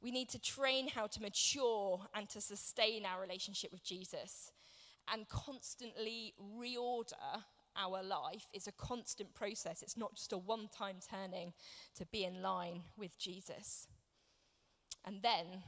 We 0.00 0.10
need 0.10 0.28
to 0.30 0.38
train 0.38 0.88
how 0.88 1.06
to 1.06 1.22
mature 1.22 2.00
and 2.14 2.28
to 2.28 2.40
sustain 2.40 3.04
our 3.06 3.20
relationship 3.20 3.72
with 3.72 3.82
Jesus 3.82 4.52
and 5.12 5.28
constantly 5.28 6.34
reorder 6.58 7.42
our 7.76 8.02
life 8.02 8.48
is 8.52 8.66
a 8.66 8.72
constant 8.72 9.34
process. 9.34 9.82
It's 9.82 9.96
not 9.96 10.14
just 10.14 10.32
a 10.32 10.38
one 10.38 10.68
time 10.76 10.96
turning 11.10 11.52
to 11.96 12.06
be 12.06 12.24
in 12.24 12.42
line 12.42 12.82
with 12.96 13.18
Jesus. 13.18 13.86
And 15.04 15.22
then 15.22 15.62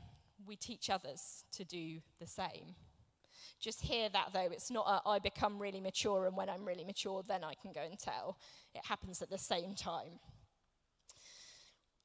we 0.47 0.57
teach 0.57 0.91
others 0.91 1.45
to 1.53 1.65
do 1.65 1.99
the 2.19 2.27
same. 2.27 2.75
Just 3.61 3.83
hear 3.83 4.09
that 4.09 4.31
though, 4.33 4.49
it's 4.51 4.71
not 4.71 4.87
a, 4.87 5.09
I 5.09 5.19
become 5.19 5.59
really 5.59 5.81
mature, 5.81 6.27
and 6.27 6.37
when 6.37 6.49
I'm 6.49 6.65
really 6.65 6.85
mature, 6.85 7.23
then 7.27 7.45
I 7.45 7.55
can 7.55 7.73
go 7.73 7.83
and 7.83 7.99
tell. 7.99 8.39
It 8.75 8.85
happens 8.85 9.23
at 9.23 9.31
the 9.31 9.39
same 9.39 9.75
time. 9.75 10.19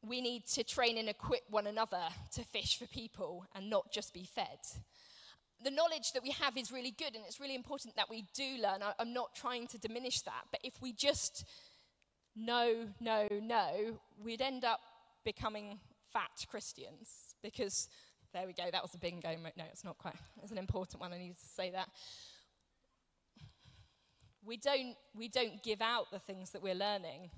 We 0.02 0.22
need 0.22 0.46
to 0.48 0.64
train 0.64 0.98
and 0.98 1.10
equip 1.10 1.44
one 1.50 1.66
another 1.66 2.04
to 2.34 2.44
fish 2.44 2.78
for 2.78 2.86
people 2.88 3.46
and 3.56 3.70
not 3.70 3.92
just 3.92 4.14
be 4.14 4.26
fed 4.26 4.60
the 5.64 5.72
knowledge 5.72 6.12
that 6.14 6.24
we 6.24 6.32
have 6.32 6.58
is 6.58 6.72
really 6.72 6.92
good 6.92 7.16
and 7.16 7.24
it's 7.26 7.40
really 7.40 7.56
important 7.56 7.96
that 7.96 8.10
we 8.10 8.26
do 8.34 8.58
learn. 8.62 8.82
I, 8.84 8.94
am 9.00 9.14
not 9.14 9.36
trying 9.36 9.68
to 9.68 9.78
diminish 9.78 10.22
that, 10.22 10.46
but 10.52 10.60
if 10.64 10.82
we 10.82 10.94
just 10.94 11.46
know, 12.36 12.88
know, 13.00 13.28
know, 13.42 13.98
we'd 14.24 14.42
end 14.42 14.66
up 14.66 14.82
becoming 15.24 15.80
fat 16.12 16.46
Christians 16.50 17.36
because 17.42 17.90
there 18.34 18.46
we 18.46 18.54
go, 18.54 18.64
that 18.72 18.82
was 18.82 18.94
a 18.94 18.98
bingo. 18.98 19.30
No, 19.58 19.64
it's 19.72 19.86
not 19.86 19.98
quite. 19.98 20.16
It's 20.44 20.52
an 20.52 20.58
important 20.58 21.00
one. 21.00 21.14
I 21.14 21.18
needed 21.18 21.40
to 21.40 21.48
say 21.48 21.72
that. 21.72 21.90
We 24.44 24.58
don't, 24.58 24.96
we 25.16 25.30
don't 25.30 25.64
give 25.64 25.82
out 25.82 26.12
the 26.12 26.20
things 26.20 26.52
that 26.52 26.62
we're 26.62 26.76
learning. 26.76 27.32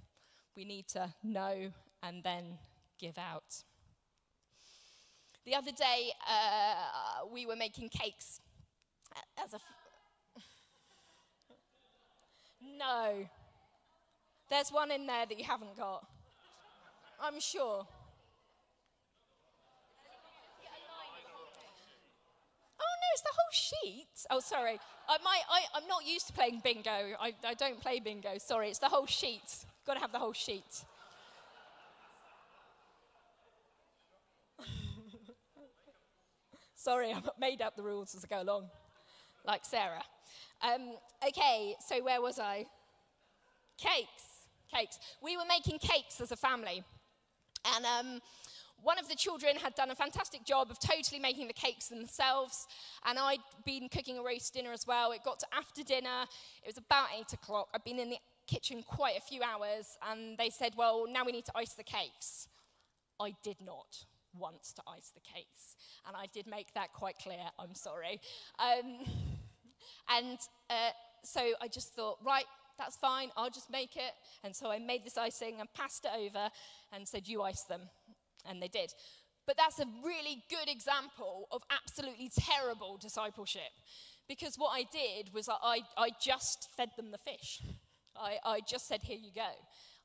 We 0.55 0.65
need 0.65 0.87
to 0.89 1.13
know 1.23 1.71
and 2.01 2.23
then 2.23 2.57
give 2.99 3.17
out. 3.17 3.63
The 5.47 5.55
other 5.55 5.71
day, 5.71 6.11
uh, 6.29 7.25
we 7.31 7.45
were 7.45 7.55
making 7.55 7.87
cakes 7.87 8.41
as 9.41 9.55
no. 12.77 13.25
There's 14.49 14.71
one 14.71 14.91
in 14.91 15.07
there 15.07 15.25
that 15.25 15.39
you 15.39 15.45
haven't 15.45 15.77
got. 15.77 16.05
I'm 17.21 17.39
sure. 17.39 17.87
Oh 22.79 22.95
no, 23.01 23.07
it's 23.13 23.21
the 23.21 23.29
whole 23.31 23.53
sheet. 23.53 24.07
Oh, 24.29 24.41
sorry. 24.41 24.77
I, 25.07 25.17
my, 25.23 25.39
I, 25.49 25.77
am 25.77 25.87
not 25.87 26.05
used 26.05 26.27
to 26.27 26.33
playing 26.33 26.59
bingo. 26.61 27.15
I, 27.21 27.33
I 27.45 27.53
don't 27.53 27.79
play 27.79 28.01
bingo. 28.01 28.37
Sorry, 28.37 28.67
it's 28.67 28.79
the 28.79 28.89
whole 28.89 29.05
sheet. 29.05 29.65
Got 29.85 29.93
to 29.93 30.01
have 30.01 30.11
the 30.11 30.19
whole 30.19 30.33
sheet. 30.33 30.83
Sorry, 36.87 37.11
I 37.13 37.21
made 37.37 37.61
up 37.61 37.75
the 37.75 37.83
rules 37.83 38.15
as 38.15 38.23
I 38.23 38.33
go 38.33 38.41
along, 38.41 38.69
like 39.45 39.65
Sarah. 39.65 40.03
Um, 40.61 40.93
okay, 41.27 41.75
so 41.85 42.01
where 42.01 42.21
was 42.21 42.39
I? 42.39 42.65
Cakes. 43.77 44.47
Cakes. 44.73 44.97
We 45.21 45.35
were 45.35 45.43
making 45.49 45.79
cakes 45.79 46.21
as 46.21 46.31
a 46.31 46.37
family. 46.37 46.81
And 47.75 47.85
um, 47.85 48.21
one 48.81 48.97
of 48.97 49.09
the 49.09 49.15
children 49.15 49.57
had 49.57 49.75
done 49.75 49.91
a 49.91 49.95
fantastic 49.95 50.45
job 50.45 50.71
of 50.71 50.79
totally 50.79 51.19
making 51.19 51.47
the 51.47 51.53
cakes 51.53 51.89
themselves, 51.89 52.67
and 53.05 53.19
I'd 53.19 53.43
been 53.65 53.89
cooking 53.89 54.17
a 54.17 54.23
roast 54.23 54.53
dinner 54.53 54.71
as 54.71 54.87
well. 54.87 55.11
It 55.11 55.25
got 55.25 55.39
to 55.39 55.47
after 55.53 55.83
dinner, 55.83 56.23
it 56.63 56.67
was 56.67 56.77
about 56.77 57.07
eight 57.19 57.33
o'clock. 57.33 57.67
I'd 57.73 57.83
been 57.83 57.99
in 57.99 58.11
the 58.11 58.19
kitchen 58.47 58.81
quite 58.81 59.17
a 59.17 59.21
few 59.21 59.43
hours, 59.43 59.97
and 60.09 60.37
they 60.37 60.49
said, 60.49 60.71
Well, 60.77 61.05
now 61.09 61.25
we 61.25 61.33
need 61.33 61.45
to 61.47 61.51
ice 61.53 61.73
the 61.73 61.83
cakes. 61.83 62.47
I 63.19 63.33
did 63.43 63.57
not 63.59 64.05
wants 64.33 64.73
to 64.73 64.81
ice 64.87 65.11
the 65.13 65.21
cakes. 65.21 65.75
And 66.07 66.15
I 66.15 66.25
did 66.33 66.47
make 66.47 66.73
that 66.73 66.93
quite 66.93 67.17
clear, 67.17 67.43
I'm 67.59 67.75
sorry. 67.75 68.19
Um, 68.59 69.05
and 70.09 70.37
uh, 70.69 70.91
so 71.23 71.41
I 71.61 71.67
just 71.67 71.93
thought, 71.93 72.17
right, 72.25 72.45
that's 72.77 72.95
fine, 72.95 73.29
I'll 73.35 73.49
just 73.49 73.71
make 73.71 73.95
it. 73.95 74.13
And 74.43 74.55
so 74.55 74.69
I 74.69 74.79
made 74.79 75.05
this 75.05 75.17
icing 75.17 75.59
and 75.59 75.71
passed 75.73 76.05
it 76.05 76.11
over 76.15 76.49
and 76.93 77.07
said, 77.07 77.27
you 77.27 77.41
ice 77.41 77.63
them. 77.63 77.81
And 78.49 78.61
they 78.61 78.67
did. 78.67 78.93
But 79.45 79.57
that's 79.57 79.79
a 79.79 79.85
really 80.03 80.43
good 80.49 80.69
example 80.69 81.47
of 81.51 81.61
absolutely 81.71 82.29
terrible 82.37 82.97
discipleship. 82.97 83.71
Because 84.27 84.55
what 84.57 84.71
I 84.73 84.83
did 84.91 85.33
was 85.33 85.49
I, 85.49 85.79
I 85.97 86.09
just 86.21 86.69
fed 86.75 86.89
them 86.97 87.11
the 87.11 87.17
fish. 87.17 87.61
I, 88.15 88.37
I 88.43 88.59
just 88.67 88.87
said, 88.87 89.01
here 89.01 89.17
you 89.17 89.31
go. 89.33 89.49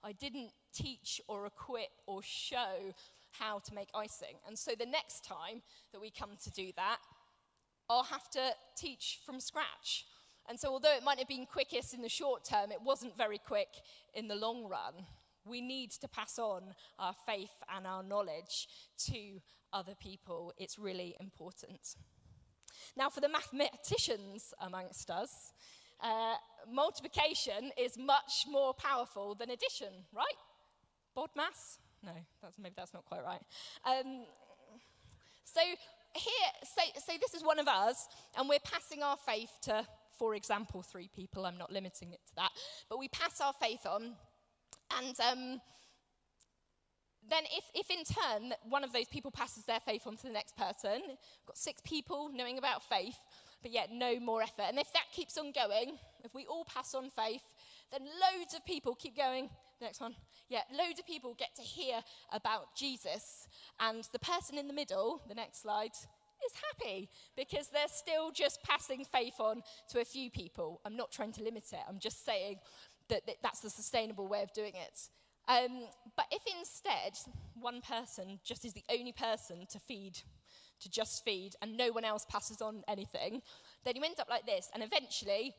I 0.05 0.13
didn't 0.13 0.51
teach 0.73 1.21
or 1.29 1.47
equip 1.47 1.91
or 2.07 2.23
show 2.23 2.93
how 3.39 3.59
to 3.61 3.75
make 3.75 3.89
icing. 3.95 4.37
And 4.47 4.59
so 4.59 4.73
the 4.79 4.87
next 4.87 5.25
time 5.25 5.63
that 5.93 6.01
we 6.01 6.11
come 6.11 6.31
to 6.45 6.51
do 6.51 6.71
that, 6.77 6.99
I'll 7.89 8.05
have 8.05 8.31
to 8.31 8.51
teach 8.77 9.21
from 9.27 9.41
scratch. 9.41 10.07
And 10.49 10.59
so, 10.59 10.69
although 10.69 10.95
it 10.95 11.05
might 11.05 11.19
have 11.19 11.29
been 11.29 11.47
quickest 11.47 11.95
in 11.95 12.03
the 12.03 12.09
short 12.09 12.45
term, 12.45 12.73
it 12.73 12.83
wasn't 12.83 13.17
very 13.17 13.39
quick 13.39 13.69
in 14.15 14.29
the 14.29 14.35
long 14.35 14.69
run. 14.69 15.07
We 15.45 15.61
need 15.61 15.91
to 15.93 16.09
pass 16.09 16.39
on 16.39 16.75
our 16.99 17.15
faith 17.27 17.63
and 17.75 17.87
our 17.87 18.03
knowledge 18.03 18.69
to 19.11 19.41
other 19.73 19.95
people. 20.01 20.53
It's 20.59 20.79
really 20.79 21.17
important. 21.21 21.97
Now, 22.97 23.09
for 23.09 23.21
the 23.21 23.29
mathematicians 23.29 24.53
amongst 24.61 25.11
us, 25.11 25.53
uh, 26.01 26.35
multiplication 26.71 27.71
is 27.79 27.97
much 27.97 28.45
more 28.49 28.75
powerful 28.75 29.35
than 29.35 29.51
addition, 29.51 29.93
right? 30.13 30.35
BODMAS? 31.17 31.79
No, 32.05 32.13
that's, 32.43 32.59
maybe 32.59 32.75
that's 32.77 32.95
not 32.95 33.05
quite 33.05 33.25
right. 33.25 33.43
Um, 33.85 34.25
so 35.45 35.61
here, 36.15 36.93
say 37.05 37.19
this 37.19 37.35
is 37.35 37.45
one 37.45 37.59
of 37.59 37.69
us, 37.69 38.09
and 38.37 38.49
we're 38.49 38.59
passing 38.65 39.03
our 39.03 39.17
faith 39.17 39.51
to, 39.63 39.87
for 40.19 40.35
example, 40.35 40.83
three 40.83 41.09
people. 41.15 41.47
I'm 41.47 41.59
not 41.59 41.73
limiting 41.73 42.13
it 42.13 42.21
to 42.29 42.35
that. 42.37 42.51
But 42.89 42.99
we 42.99 43.09
pass 43.09 43.41
our 43.41 43.53
faith 43.53 43.87
on, 43.87 44.15
and 44.99 45.21
um, 45.21 45.61
then 47.31 47.45
if, 47.57 47.65
if 47.75 47.91
in 47.91 48.05
turn 48.05 48.53
one 48.69 48.85
of 48.85 48.93
those 48.93 49.07
people 49.07 49.31
passes 49.31 49.65
their 49.65 49.81
faith 49.81 50.07
on 50.07 50.17
to 50.17 50.23
the 50.25 50.33
next 50.33 50.57
person, 50.57 51.03
we've 51.07 51.47
got 51.47 51.57
six 51.57 51.81
people 51.85 52.31
knowing 52.33 52.59
about 52.59 52.83
faith, 52.83 53.17
but 53.63 53.71
yet 53.71 53.91
no 53.93 54.19
more 54.19 54.43
effort. 54.43 54.67
And 54.69 54.79
if 54.79 54.93
that 54.93 55.05
keeps 55.13 55.39
on 55.39 55.53
going, 55.53 55.99
if 56.25 56.35
we 56.35 56.47
all 56.47 56.65
pass 56.65 56.95
on 56.95 57.11
faith, 57.11 57.45
then 57.93 58.03
loads 58.03 58.55
of 58.55 58.65
people 58.67 58.95
keep 58.95 59.17
going, 59.17 59.49
next 59.81 60.01
one, 60.01 60.15
Yet 60.53 60.67
loads 60.71 60.99
of 60.99 61.07
people 61.07 61.35
get 61.39 61.57
to 61.57 61.63
hear 61.63 62.03
about 62.31 62.77
Jesus, 62.77 63.49
and 63.81 64.07
the 64.13 64.19
person 64.19 64.59
in 64.59 64.67
the 64.67 64.75
middle, 64.75 65.23
the 65.27 65.35
next 65.35 65.63
slide, 65.63 65.93
is 66.45 66.53
happy 66.69 67.09
because 67.39 67.69
they're 67.69 67.89
still 67.89 68.31
just 68.31 68.63
passing 68.63 69.03
faith 69.03 69.41
on 69.41 69.63
to 69.89 70.01
a 70.01 70.05
few 70.05 70.31
people. 70.31 70.83
I'm 70.85 70.95
not 70.95 71.11
trying 71.11 71.33
to 71.33 71.43
limit 71.43 71.65
it, 71.73 71.79
I'm 71.89 71.99
just 71.99 72.27
saying 72.27 72.57
that, 73.09 73.23
that's 73.43 73.61
the 73.61 73.71
sustainable 73.71 74.29
way 74.29 74.43
of 74.43 74.53
doing 74.53 74.75
it. 74.75 75.09
Um, 75.49 75.87
but 76.19 76.27
if 76.31 76.43
instead 76.59 77.19
one 77.59 77.81
person 77.81 78.39
just 78.45 78.67
is 78.67 78.75
the 78.75 78.85
only 78.91 79.13
person 79.13 79.67
to 79.71 79.79
feed, 79.79 80.19
to 80.81 80.91
just 80.91 81.25
feed, 81.25 81.53
and 81.63 81.79
no 81.79 81.93
one 81.93 82.05
else 82.05 82.27
passes 82.29 82.61
on 82.61 82.83
anything, 82.89 83.41
then 83.87 83.97
you 83.97 84.03
end 84.03 84.21
up 84.21 84.29
like 84.29 84.45
this, 84.45 84.69
and 84.75 84.83
eventually 84.83 85.55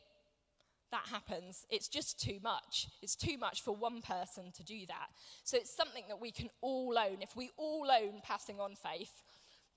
that 0.94 1.08
happens. 1.10 1.66
It's 1.70 1.88
just 1.88 2.20
too 2.20 2.38
much. 2.40 2.88
It's 3.02 3.16
too 3.16 3.36
much 3.36 3.62
for 3.62 3.74
one 3.74 4.00
person 4.00 4.52
to 4.56 4.62
do 4.62 4.86
that. 4.86 5.08
So 5.42 5.56
it's 5.56 5.74
something 5.74 6.04
that 6.08 6.20
we 6.20 6.30
can 6.30 6.48
all 6.60 6.96
own. 6.96 7.20
If 7.20 7.36
we 7.36 7.50
all 7.56 7.90
own 7.90 8.20
passing 8.22 8.60
on 8.60 8.76
faith, 8.76 9.22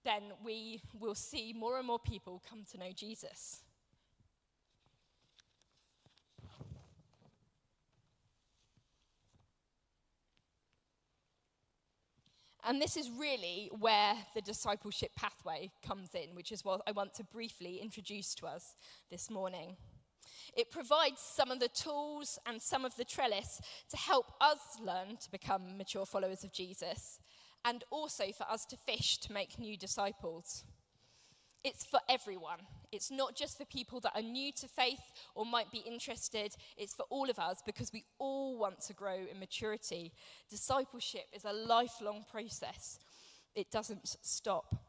then 0.06 0.22
we 0.46 0.84
will 1.00 1.16
see 1.16 1.54
more 1.58 1.80
and 1.80 1.88
more 1.88 1.98
people 1.98 2.44
come 2.48 2.64
to 2.72 2.78
know 2.78 2.92
Jesus. 2.96 3.62
And 12.64 12.80
this 12.80 12.96
is 12.96 13.10
really 13.10 13.72
where 13.80 14.14
the 14.36 14.42
discipleship 14.42 15.12
pathway 15.16 15.72
comes 15.84 16.14
in, 16.14 16.36
which 16.36 16.52
is 16.52 16.64
what 16.64 16.82
I 16.86 16.92
want 16.92 17.14
to 17.16 17.24
briefly 17.24 17.80
introduce 17.82 18.36
to 18.36 18.46
us 18.46 18.76
this 19.10 19.32
morning. 19.32 19.78
It 20.56 20.72
provides 20.72 21.22
some 21.22 21.52
of 21.52 21.60
the 21.60 21.70
tools 21.70 22.40
and 22.46 22.62
some 22.62 22.86
of 22.86 22.96
the 22.96 23.06
trellis 23.06 23.62
to 23.90 23.98
help 23.98 24.32
us 24.42 24.60
learn 24.82 25.18
to 25.22 25.32
become 25.32 25.78
mature 25.78 26.06
followers 26.06 26.44
of 26.44 26.54
Jesus 26.54 27.20
and 27.66 27.84
also 27.92 28.32
for 28.32 28.50
us 28.50 28.66
to 28.66 28.78
fish 28.78 29.18
to 29.20 29.34
make 29.34 29.60
new 29.60 29.78
disciples. 29.78 30.64
It's 31.64 31.86
for 31.86 32.00
everyone. 32.08 32.60
It's 32.92 33.12
not 33.12 33.36
just 33.36 33.58
for 33.58 33.66
people 33.66 34.00
that 34.02 34.14
are 34.16 34.22
new 34.22 34.52
to 34.54 34.68
faith 34.68 35.02
or 35.36 35.46
might 35.46 35.70
be 35.72 35.80
interested. 35.80 36.56
It's 36.78 36.94
for 36.94 37.06
all 37.10 37.30
of 37.30 37.40
us 37.40 37.62
because 37.66 37.92
we 37.92 38.06
all 38.20 38.58
want 38.58 38.80
to 38.82 38.94
grow 38.94 39.18
in 39.30 39.40
maturity. 39.40 40.14
Discipleship 40.50 41.26
is 41.34 41.44
a 41.44 41.52
lifelong 41.52 42.24
process, 42.32 43.00
it 43.56 43.70
doesn't 43.72 44.16
stop. 44.22 44.87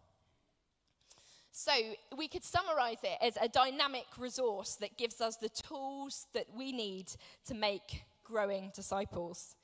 So, 1.50 1.73
we 2.17 2.28
could 2.28 2.45
summarize 2.45 2.99
it 3.02 3.19
as 3.21 3.37
a 3.40 3.49
dynamic 3.49 4.07
resource 4.17 4.76
that 4.76 4.97
gives 4.97 5.21
us 5.21 5.37
the 5.37 5.49
tools 5.49 6.26
that 6.33 6.47
we 6.57 6.73
need 6.73 7.11
to 7.47 7.55
make 7.55 8.05
growing 8.23 8.71
disciples. 8.75 9.57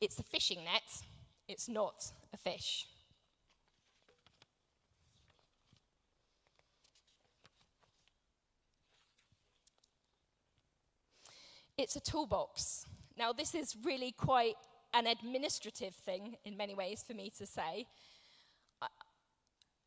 It's 0.00 0.18
a 0.18 0.22
fishing 0.22 0.64
net, 0.64 0.82
it's 1.48 1.68
not 1.68 2.12
a 2.32 2.36
fish. 2.36 2.86
It's 11.78 11.96
a 11.96 12.00
toolbox. 12.00 12.84
Now, 13.16 13.32
this 13.32 13.54
is 13.54 13.74
really 13.82 14.12
quite 14.12 14.56
an 14.92 15.06
administrative 15.06 15.94
thing 15.94 16.36
in 16.44 16.56
many 16.56 16.74
ways 16.74 17.02
for 17.06 17.14
me 17.14 17.32
to 17.38 17.46
say. 17.46 17.86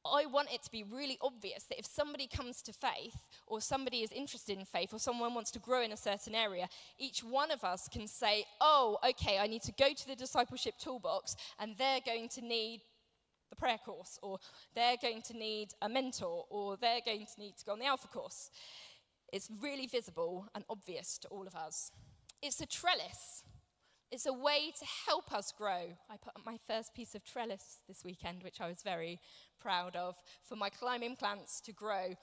I 0.05 0.25
want 0.25 0.53
it 0.53 0.61
to 0.63 0.71
be 0.71 0.83
really 0.83 1.17
obvious 1.21 1.63
that 1.63 1.79
if 1.79 1.85
somebody 1.85 2.27
comes 2.27 2.61
to 2.63 2.73
faith, 2.73 3.15
or 3.47 3.61
somebody 3.61 4.01
is 4.01 4.11
interested 4.11 4.57
in 4.57 4.65
faith, 4.65 4.93
or 4.93 4.99
someone 4.99 5.33
wants 5.33 5.51
to 5.51 5.59
grow 5.59 5.81
in 5.81 5.93
a 5.93 5.97
certain 5.97 6.35
area, 6.35 6.67
each 6.99 7.23
one 7.23 7.51
of 7.51 7.63
us 7.63 7.87
can 7.87 8.07
say, 8.07 8.45
Oh, 8.59 8.97
okay, 9.09 9.39
I 9.39 9.47
need 9.47 9.61
to 9.63 9.71
go 9.71 9.93
to 9.93 10.07
the 10.07 10.15
discipleship 10.15 10.75
toolbox, 10.77 11.35
and 11.59 11.75
they're 11.77 12.01
going 12.05 12.27
to 12.29 12.41
need 12.41 12.81
the 13.49 13.55
prayer 13.55 13.77
course, 13.77 14.19
or 14.21 14.39
they're 14.75 14.97
going 15.01 15.21
to 15.21 15.37
need 15.37 15.69
a 15.81 15.87
mentor, 15.87 16.45
or 16.49 16.75
they're 16.77 17.01
going 17.05 17.25
to 17.25 17.39
need 17.39 17.55
to 17.57 17.65
go 17.65 17.71
on 17.71 17.79
the 17.79 17.85
Alpha 17.85 18.07
course. 18.07 18.49
It's 19.31 19.49
really 19.61 19.87
visible 19.87 20.47
and 20.53 20.63
obvious 20.69 21.17
to 21.19 21.27
all 21.29 21.47
of 21.47 21.55
us. 21.55 21.91
It's 22.41 22.59
a 22.61 22.65
trellis. 22.65 23.43
It's 24.13 24.27
a 24.27 24.31
way 24.31 24.71
to 24.77 24.85
help 25.07 25.33
us 25.33 25.51
grow. 25.57 25.89
I 26.07 26.17
put 26.17 26.35
up 26.35 26.45
my 26.45 26.59
first 26.67 26.93
piece 26.93 27.15
of 27.15 27.25
trellis 27.25 27.79
this 27.87 28.05
weekend, 28.05 28.43
which 28.43 28.61
I 28.61 28.67
was 28.67 28.83
very 28.83 29.19
proud 29.59 29.95
of, 29.95 30.13
for 30.43 30.55
my 30.55 30.69
climbing 30.69 31.15
plants 31.15 31.59
to 31.61 31.71
grow. 31.71 32.13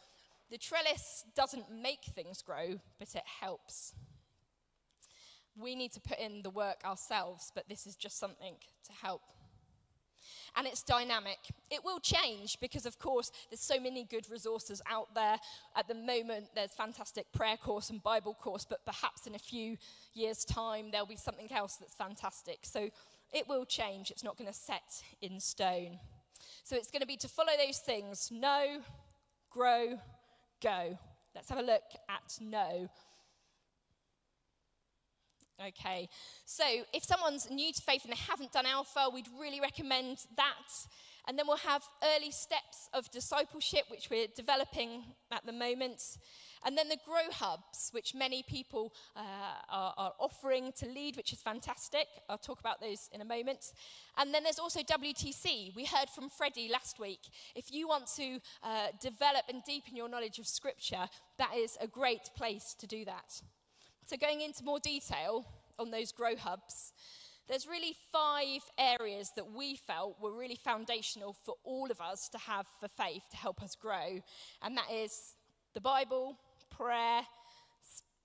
The 0.53 0.59
trellis 0.59 1.24
doesn't 1.35 1.64
make 1.68 2.05
things 2.14 2.42
grow, 2.42 2.79
but 3.00 3.16
it 3.16 3.24
helps. 3.40 3.92
We 5.61 5.74
need 5.74 5.90
to 5.94 6.00
put 6.00 6.20
in 6.20 6.42
the 6.42 6.50
work 6.50 6.85
ourselves, 6.85 7.50
but 7.57 7.68
this 7.68 7.88
is 7.88 7.96
just 7.96 8.20
something 8.20 8.55
to 8.85 8.92
help 8.92 9.22
and 10.56 10.66
it's 10.66 10.82
dynamic. 10.82 11.38
It 11.70 11.84
will 11.84 12.00
change 12.00 12.58
because, 12.60 12.86
of 12.86 12.98
course, 12.98 13.32
there's 13.50 13.60
so 13.60 13.78
many 13.80 14.04
good 14.04 14.28
resources 14.30 14.82
out 14.88 15.14
there. 15.14 15.38
At 15.76 15.88
the 15.88 15.94
moment, 15.94 16.46
there's 16.54 16.72
fantastic 16.72 17.30
prayer 17.32 17.56
course 17.56 17.90
and 17.90 18.02
Bible 18.02 18.34
course, 18.34 18.64
but 18.68 18.84
perhaps 18.84 19.26
in 19.26 19.34
a 19.34 19.38
few 19.38 19.76
years' 20.14 20.44
time, 20.44 20.90
there'll 20.90 21.06
be 21.06 21.16
something 21.16 21.50
else 21.52 21.76
that's 21.76 21.94
fantastic. 21.94 22.58
So 22.62 22.90
it 23.32 23.48
will 23.48 23.64
change. 23.64 24.10
It's 24.10 24.24
not 24.24 24.36
going 24.36 24.48
to 24.48 24.56
set 24.56 25.02
in 25.22 25.40
stone. 25.40 25.98
So 26.64 26.76
it's 26.76 26.90
going 26.90 27.00
to 27.00 27.06
be 27.06 27.16
to 27.18 27.28
follow 27.28 27.52
those 27.64 27.78
things 27.78 28.30
know, 28.30 28.80
grow, 29.50 29.98
go. 30.62 30.98
Let's 31.34 31.48
have 31.48 31.58
a 31.58 31.62
look 31.62 31.82
at 32.08 32.38
know. 32.40 32.88
Okay, 35.68 36.08
so 36.46 36.64
if 36.94 37.04
someone's 37.04 37.50
new 37.50 37.70
to 37.70 37.82
faith 37.82 38.04
and 38.04 38.12
they 38.12 38.22
haven't 38.28 38.50
done 38.50 38.64
Alpha, 38.64 39.10
we'd 39.12 39.28
really 39.38 39.60
recommend 39.60 40.18
that. 40.36 40.86
And 41.28 41.38
then 41.38 41.46
we'll 41.46 41.58
have 41.58 41.82
early 42.16 42.30
steps 42.30 42.88
of 42.94 43.10
discipleship, 43.10 43.84
which 43.88 44.08
we're 44.10 44.26
developing 44.34 45.04
at 45.30 45.44
the 45.44 45.52
moment. 45.52 46.16
And 46.64 46.78
then 46.78 46.88
the 46.88 46.96
Grow 47.04 47.30
Hubs, 47.30 47.90
which 47.92 48.14
many 48.14 48.42
people 48.42 48.94
uh, 49.14 49.20
are, 49.70 49.94
are, 49.98 50.12
offering 50.18 50.72
to 50.78 50.86
lead, 50.86 51.16
which 51.16 51.34
is 51.34 51.40
fantastic. 51.40 52.06
I'll 52.30 52.38
talk 52.38 52.60
about 52.60 52.80
those 52.80 53.10
in 53.12 53.20
a 53.20 53.24
moment. 53.24 53.72
And 54.16 54.32
then 54.32 54.42
there's 54.42 54.58
also 54.58 54.80
WTC. 54.80 55.76
We 55.76 55.84
heard 55.84 56.08
from 56.08 56.30
Freddie 56.30 56.70
last 56.72 56.98
week. 56.98 57.20
If 57.54 57.70
you 57.70 57.86
want 57.86 58.06
to 58.16 58.40
uh, 58.62 58.88
develop 59.00 59.42
and 59.50 59.62
deepen 59.64 59.94
your 59.94 60.08
knowledge 60.08 60.38
of 60.38 60.46
Scripture, 60.46 61.06
that 61.38 61.52
is 61.54 61.76
a 61.80 61.86
great 61.86 62.30
place 62.34 62.74
to 62.78 62.86
do 62.86 63.04
that. 63.04 63.42
So, 64.10 64.16
going 64.16 64.40
into 64.40 64.64
more 64.64 64.80
detail 64.80 65.46
on 65.78 65.92
those 65.92 66.10
grow 66.10 66.34
hubs, 66.34 66.94
there's 67.46 67.68
really 67.68 67.94
five 68.10 68.60
areas 68.76 69.30
that 69.36 69.52
we 69.52 69.76
felt 69.76 70.20
were 70.20 70.36
really 70.36 70.56
foundational 70.56 71.32
for 71.32 71.54
all 71.62 71.92
of 71.92 72.00
us 72.00 72.28
to 72.30 72.38
have 72.38 72.66
for 72.80 72.88
faith 72.88 73.22
to 73.30 73.36
help 73.36 73.62
us 73.62 73.76
grow. 73.76 74.18
And 74.62 74.76
that 74.76 74.90
is 74.92 75.36
the 75.74 75.80
Bible, 75.80 76.36
prayer, 76.70 77.20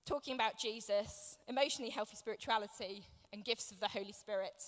talking 0.04 0.34
about 0.34 0.58
Jesus, 0.58 1.38
emotionally 1.46 1.92
healthy 1.92 2.16
spirituality, 2.16 3.04
and 3.32 3.44
gifts 3.44 3.70
of 3.70 3.78
the 3.78 3.86
Holy 3.86 4.12
Spirit. 4.12 4.60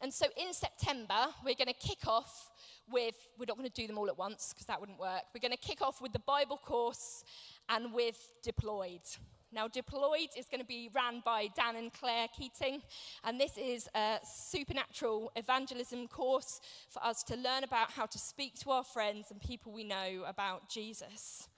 And 0.00 0.10
so 0.10 0.24
in 0.42 0.54
September, 0.54 1.26
we're 1.44 1.56
going 1.56 1.68
to 1.68 1.74
kick 1.74 2.06
off 2.06 2.48
with, 2.90 3.16
we're 3.38 3.44
not 3.48 3.58
going 3.58 3.68
to 3.68 3.80
do 3.82 3.86
them 3.86 3.98
all 3.98 4.08
at 4.08 4.16
once 4.16 4.54
because 4.54 4.64
that 4.64 4.80
wouldn't 4.80 4.98
work. 4.98 5.24
We're 5.34 5.46
going 5.46 5.52
to 5.52 5.58
kick 5.58 5.82
off 5.82 6.00
with 6.00 6.14
the 6.14 6.20
Bible 6.20 6.56
course 6.56 7.22
and 7.68 7.92
with 7.92 8.16
Deployed. 8.42 9.02
Now, 9.54 9.68
Deployed 9.68 10.30
is 10.36 10.46
going 10.46 10.60
to 10.60 10.66
be 10.66 10.88
ran 10.94 11.20
by 11.24 11.48
Dan 11.54 11.76
and 11.76 11.92
Claire 11.92 12.28
Keating, 12.34 12.80
and 13.22 13.38
this 13.38 13.58
is 13.58 13.86
a 13.94 14.18
supernatural 14.24 15.30
evangelism 15.36 16.08
course 16.08 16.60
for 16.88 17.04
us 17.04 17.22
to 17.24 17.36
learn 17.36 17.62
about 17.62 17.90
how 17.90 18.06
to 18.06 18.18
speak 18.18 18.58
to 18.60 18.70
our 18.70 18.82
friends 18.82 19.30
and 19.30 19.40
people 19.42 19.70
we 19.70 19.84
know 19.84 20.24
about 20.26 20.70
Jesus. 20.70 21.48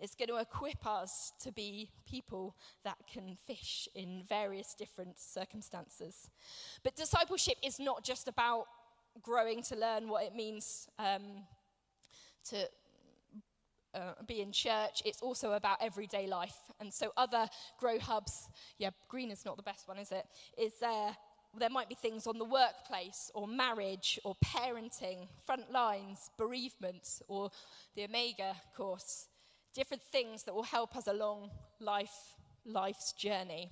It's 0.00 0.14
going 0.14 0.28
to 0.28 0.36
equip 0.36 0.86
us 0.86 1.32
to 1.40 1.52
be 1.52 1.90
people 2.06 2.56
that 2.84 2.96
can 3.10 3.36
fish 3.46 3.86
in 3.94 4.22
various 4.26 4.74
different 4.74 5.18
circumstances. 5.18 6.30
But 6.82 6.96
discipleship 6.96 7.56
is 7.62 7.78
not 7.78 8.02
just 8.02 8.28
about 8.28 8.64
growing 9.22 9.62
to 9.64 9.76
learn 9.76 10.08
what 10.08 10.24
it 10.24 10.34
means 10.34 10.88
um, 10.98 11.44
to 12.50 12.68
uh, 13.96 14.12
be 14.26 14.40
in 14.42 14.52
church, 14.52 15.02
it's 15.04 15.22
also 15.22 15.52
about 15.52 15.78
everyday 15.80 16.26
life. 16.26 16.56
And 16.80 16.92
so, 16.92 17.12
other 17.16 17.48
grow 17.78 17.98
hubs, 17.98 18.48
yeah, 18.78 18.90
green 19.08 19.30
is 19.30 19.44
not 19.44 19.56
the 19.56 19.62
best 19.62 19.88
one, 19.88 19.98
is 19.98 20.12
it? 20.12 20.26
Is 20.58 20.74
there? 20.80 21.16
There 21.58 21.70
might 21.70 21.88
be 21.88 21.94
things 21.94 22.26
on 22.26 22.36
the 22.38 22.44
workplace, 22.44 23.30
or 23.34 23.48
marriage, 23.48 24.20
or 24.24 24.36
parenting, 24.44 25.26
front 25.46 25.72
lines, 25.72 26.30
bereavement, 26.36 27.22
or 27.28 27.50
the 27.94 28.04
Omega 28.04 28.54
course. 28.76 29.28
Different 29.74 30.02
things 30.02 30.42
that 30.42 30.54
will 30.54 30.62
help 30.62 30.96
us 30.96 31.06
along 31.06 31.50
life, 31.80 32.34
life's 32.66 33.12
journey. 33.14 33.70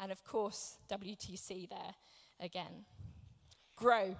And 0.00 0.10
of 0.10 0.24
course, 0.24 0.78
WTC 0.90 1.68
there 1.68 1.94
again. 2.40 2.86
Grow. 3.76 4.16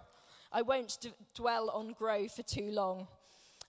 I 0.52 0.60
won't 0.60 0.98
d- 1.00 1.12
dwell 1.34 1.70
on 1.70 1.94
grow 1.94 2.28
for 2.28 2.42
too 2.42 2.70
long. 2.70 3.08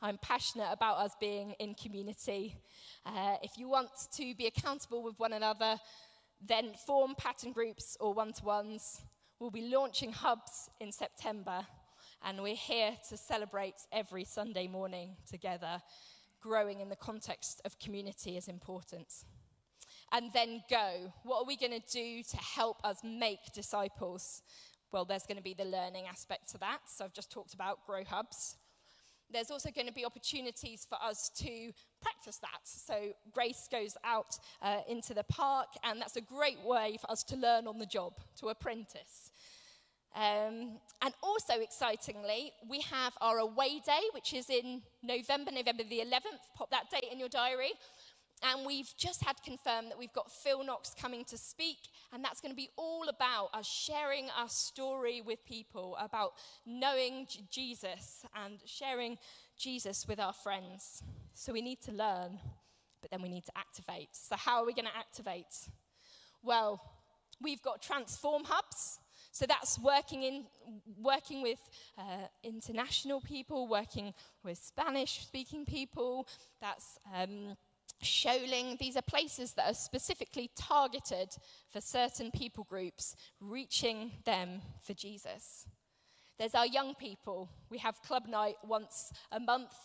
I'm 0.03 0.17
passionate 0.17 0.67
about 0.69 0.97
us 0.97 1.15
being 1.17 1.55
in 1.59 1.75
community. 1.75 2.57
Uh, 3.05 3.37
if 3.41 3.57
you 3.57 3.69
want 3.69 3.87
to 4.11 4.35
be 4.35 4.47
accountable 4.47 5.01
with 5.01 5.17
one 5.17 5.31
another, 5.31 5.77
then 6.45 6.73
form 6.85 7.15
pattern 7.17 7.53
groups 7.53 7.95
or 8.01 8.13
one 8.13 8.33
to 8.33 8.43
ones. 8.43 8.99
We'll 9.39 9.49
be 9.49 9.69
launching 9.73 10.11
hubs 10.11 10.69
in 10.81 10.91
September, 10.91 11.65
and 12.21 12.43
we're 12.43 12.53
here 12.53 12.91
to 13.07 13.15
celebrate 13.15 13.75
every 13.93 14.25
Sunday 14.25 14.67
morning 14.67 15.15
together. 15.25 15.81
Growing 16.41 16.81
in 16.81 16.89
the 16.89 16.97
context 16.97 17.61
of 17.63 17.79
community 17.79 18.35
is 18.35 18.49
important. 18.49 19.07
And 20.11 20.33
then 20.33 20.63
go. 20.69 21.13
What 21.23 21.43
are 21.43 21.45
we 21.45 21.55
going 21.55 21.81
to 21.81 21.91
do 21.93 22.23
to 22.23 22.37
help 22.37 22.83
us 22.83 22.97
make 23.05 23.53
disciples? 23.53 24.41
Well, 24.91 25.05
there's 25.05 25.25
going 25.25 25.37
to 25.37 25.43
be 25.43 25.53
the 25.53 25.63
learning 25.63 26.07
aspect 26.09 26.51
to 26.51 26.57
that. 26.57 26.79
So 26.87 27.05
I've 27.05 27.13
just 27.13 27.31
talked 27.31 27.53
about 27.53 27.85
grow 27.87 28.03
hubs 28.03 28.57
there's 29.33 29.51
also 29.51 29.69
going 29.71 29.87
to 29.87 29.93
be 29.93 30.05
opportunities 30.05 30.85
for 30.87 30.97
us 31.03 31.29
to 31.37 31.71
practice 32.01 32.37
that. 32.37 32.61
So 32.63 33.13
Grace 33.31 33.67
goes 33.71 33.97
out 34.03 34.37
uh, 34.61 34.79
into 34.87 35.13
the 35.13 35.23
park, 35.23 35.67
and 35.83 35.99
that's 35.99 36.15
a 36.15 36.21
great 36.21 36.61
way 36.63 36.97
for 37.01 37.09
us 37.11 37.23
to 37.25 37.35
learn 37.35 37.67
on 37.67 37.79
the 37.79 37.85
job, 37.85 38.13
to 38.39 38.49
apprentice. 38.49 39.31
Um, 40.15 40.77
and 41.01 41.13
also 41.23 41.59
excitingly, 41.59 42.53
we 42.69 42.81
have 42.81 43.13
our 43.19 43.39
away 43.39 43.81
day, 43.83 44.01
which 44.13 44.33
is 44.33 44.49
in 44.49 44.83
November, 45.01 45.51
November 45.51 45.83
the 45.83 45.99
11th. 45.99 46.43
Pop 46.55 46.69
that 46.69 46.89
date 46.91 47.11
in 47.11 47.19
your 47.19 47.29
diary. 47.29 47.71
And 48.43 48.65
we've 48.65 48.93
just 48.97 49.23
had 49.23 49.41
confirmed 49.41 49.89
that 49.89 49.97
we've 49.97 50.13
got 50.13 50.29
Phil 50.29 50.63
Knox 50.65 50.93
coming 50.99 51.23
to 51.25 51.37
speak, 51.37 51.77
and 52.11 52.23
that's 52.23 52.41
going 52.41 52.51
to 52.51 52.55
be 52.55 52.69
all 52.77 53.07
about 53.07 53.49
us 53.53 53.65
sharing 53.65 54.29
our 54.37 54.49
story 54.49 55.21
with 55.21 55.45
people, 55.45 55.95
about 55.99 56.33
knowing 56.65 57.25
J- 57.29 57.43
Jesus 57.49 58.25
and 58.35 58.59
sharing 58.65 59.17
Jesus 59.57 60.05
with 60.07 60.19
our 60.19 60.33
friends. 60.33 61.03
So 61.33 61.53
we 61.53 61.61
need 61.61 61.81
to 61.83 61.93
learn, 61.93 62.37
but 63.01 63.11
then 63.11 63.21
we 63.21 63.29
need 63.29 63.45
to 63.45 63.57
activate. 63.57 64.09
So, 64.11 64.35
how 64.35 64.61
are 64.61 64.65
we 64.65 64.73
going 64.73 64.87
to 64.87 64.97
activate? 64.97 65.69
Well, 66.41 66.81
we've 67.41 67.61
got 67.61 67.81
transform 67.81 68.43
hubs. 68.43 68.99
So 69.31 69.45
that's 69.47 69.79
working 69.79 70.23
in 70.23 70.45
working 71.01 71.41
with 71.41 71.59
uh, 71.97 72.27
international 72.43 73.19
people, 73.19 73.67
working 73.67 74.13
with 74.43 74.59
Spanish-speaking 74.59 75.65
people. 75.65 76.27
That's 76.61 76.99
um, 77.15 77.57
Shoaling, 78.01 78.77
these 78.79 78.97
are 78.97 79.01
places 79.01 79.53
that 79.53 79.69
are 79.69 79.73
specifically 79.73 80.49
targeted 80.55 81.29
for 81.71 81.79
certain 81.79 82.31
people 82.31 82.65
groups, 82.65 83.15
reaching 83.39 84.11
them 84.25 84.61
for 84.81 84.93
Jesus. 84.93 85.65
There's 86.37 86.55
our 86.55 86.65
young 86.65 86.95
people. 86.95 87.49
We 87.69 87.77
have 87.77 88.01
club 88.01 88.27
night 88.27 88.55
once 88.67 89.13
a 89.31 89.39
month, 89.39 89.75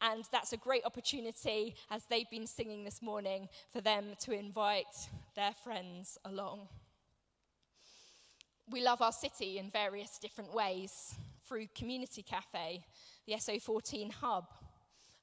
and 0.00 0.24
that's 0.32 0.52
a 0.52 0.56
great 0.56 0.84
opportunity, 0.84 1.76
as 1.90 2.04
they've 2.04 2.28
been 2.28 2.46
singing 2.46 2.84
this 2.84 3.00
morning, 3.00 3.48
for 3.72 3.80
them 3.80 4.14
to 4.20 4.32
invite 4.32 5.08
their 5.36 5.52
friends 5.64 6.18
along. 6.24 6.68
We 8.70 8.82
love 8.82 9.00
our 9.00 9.12
city 9.12 9.58
in 9.58 9.70
various 9.70 10.18
different 10.18 10.52
ways 10.52 11.14
through 11.46 11.68
Community 11.74 12.22
Cafe, 12.22 12.84
the 13.26 13.34
SO14 13.34 14.10
Hub, 14.12 14.44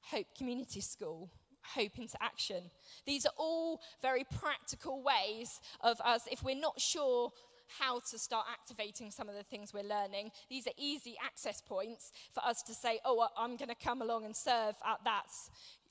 Hope 0.02 0.26
Community 0.36 0.80
School, 0.80 1.30
hope 1.74 1.98
into 1.98 2.16
action. 2.22 2.70
These 3.06 3.26
are 3.26 3.32
all 3.36 3.80
very 4.02 4.24
practical 4.24 5.02
ways 5.02 5.60
of 5.80 6.00
us, 6.00 6.22
if 6.30 6.42
we're 6.42 6.54
not 6.54 6.80
sure 6.80 7.32
how 7.78 8.00
to 8.00 8.18
start 8.18 8.46
activating 8.50 9.10
some 9.10 9.28
of 9.28 9.34
the 9.34 9.44
things 9.44 9.72
we're 9.72 9.82
learning, 9.82 10.30
these 10.48 10.66
are 10.66 10.72
easy 10.76 11.16
access 11.24 11.60
points 11.60 12.12
for 12.32 12.44
us 12.44 12.62
to 12.62 12.74
say, 12.74 12.98
oh, 13.04 13.26
I'm 13.36 13.56
going 13.56 13.68
to 13.68 13.74
come 13.74 14.02
along 14.02 14.24
and 14.24 14.34
serve 14.34 14.74
at 14.84 14.98
that. 15.04 15.26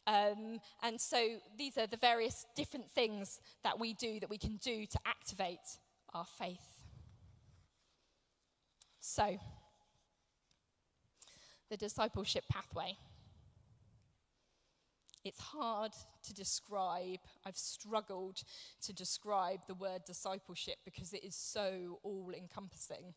Um, 0.08 0.60
and 0.82 1.00
so 1.00 1.38
these 1.58 1.78
are 1.78 1.88
the 1.88 1.98
various 1.98 2.46
different 2.56 2.90
things 2.92 3.40
that 3.64 3.80
we 3.80 3.94
do 3.94 4.20
that 4.20 4.30
we 4.30 4.38
can 4.38 4.58
do 4.58 4.86
to 4.86 5.00
activate 5.06 5.60
our 6.14 6.26
faith. 6.38 6.58
So, 9.00 9.40
the 11.70 11.78
discipleship 11.78 12.44
pathway. 12.50 12.98
It's 15.26 15.40
hard 15.40 15.92
to 16.24 16.34
describe. 16.34 17.20
I've 17.46 17.58
struggled 17.58 18.42
to 18.82 18.94
describe 18.94 19.60
the 19.68 19.74
word 19.74 20.06
discipleship 20.06 20.78
because 20.86 21.14
it 21.14 21.24
is 21.24 21.36
so 21.36 22.00
all 22.04 22.32
encompassing. 22.36 23.14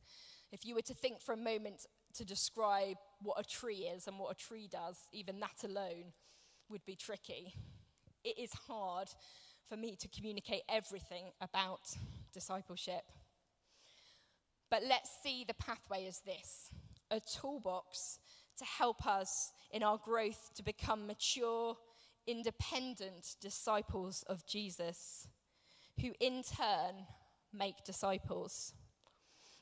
If 0.51 0.67
you 0.67 0.75
were 0.75 0.83
to 0.83 0.95
think 0.95 1.21
for 1.21 1.33
a 1.33 1.37
moment 1.37 1.87
to 2.15 2.25
describe 2.25 2.97
what 3.23 3.39
a 3.39 3.45
tree 3.45 3.89
is 3.95 4.07
and 4.07 4.19
what 4.19 4.33
a 4.33 4.35
tree 4.35 4.69
does, 4.71 4.97
even 5.13 5.41
that 5.41 5.65
alone 5.65 6.13
would 6.69 6.85
be 6.85 6.97
tricky. 6.97 7.55
It 8.25 8.39
is 8.39 8.53
hard 8.53 9.09
for 9.69 9.77
me 9.77 9.97
to 9.97 10.09
communicate 10.09 10.63
everything 10.69 11.31
about 11.41 11.97
discipleship. 12.33 13.03
But 14.71 14.83
let's 14.89 15.11
see 15.23 15.45
the 15.47 15.55
pathway 15.55 16.07
as 16.07 16.21
this 16.21 16.71
a 17.11 17.21
toolbox 17.21 18.19
to 18.57 18.65
help 18.65 19.07
us 19.07 19.53
in 19.71 19.83
our 19.83 19.99
growth 19.99 20.51
to 20.57 20.63
become 20.63 21.07
mature 21.07 21.77
independent 22.27 23.37
disciples 23.41 24.25
of 24.29 24.47
Jesus, 24.47 25.27
who 26.01 26.13
in 26.21 26.43
turn 26.43 27.07
make 27.53 27.85
disciples. 27.85 28.73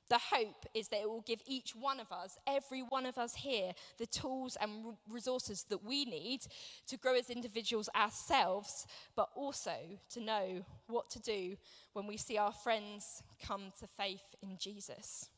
The 0.08 0.18
hope 0.18 0.66
is 0.74 0.88
that 0.88 1.02
it 1.02 1.08
will 1.08 1.22
give 1.22 1.40
each 1.46 1.76
one 1.76 2.00
of 2.00 2.10
us, 2.10 2.36
every 2.44 2.80
one 2.80 3.06
of 3.06 3.16
us 3.16 3.32
here, 3.34 3.72
the 3.98 4.06
tools 4.06 4.56
and 4.60 4.96
resources 5.08 5.64
that 5.68 5.84
we 5.84 6.04
need 6.04 6.40
to 6.88 6.96
grow 6.96 7.14
as 7.14 7.30
individuals 7.30 7.88
ourselves, 7.94 8.88
but 9.14 9.28
also 9.36 9.76
to 10.10 10.20
know 10.20 10.64
what 10.88 11.10
to 11.10 11.20
do 11.20 11.56
when 11.92 12.08
we 12.08 12.16
see 12.16 12.38
our 12.38 12.52
friends 12.52 13.22
come 13.40 13.72
to 13.78 13.86
faith 13.86 14.34
in 14.42 14.56
Jesus 14.58 15.28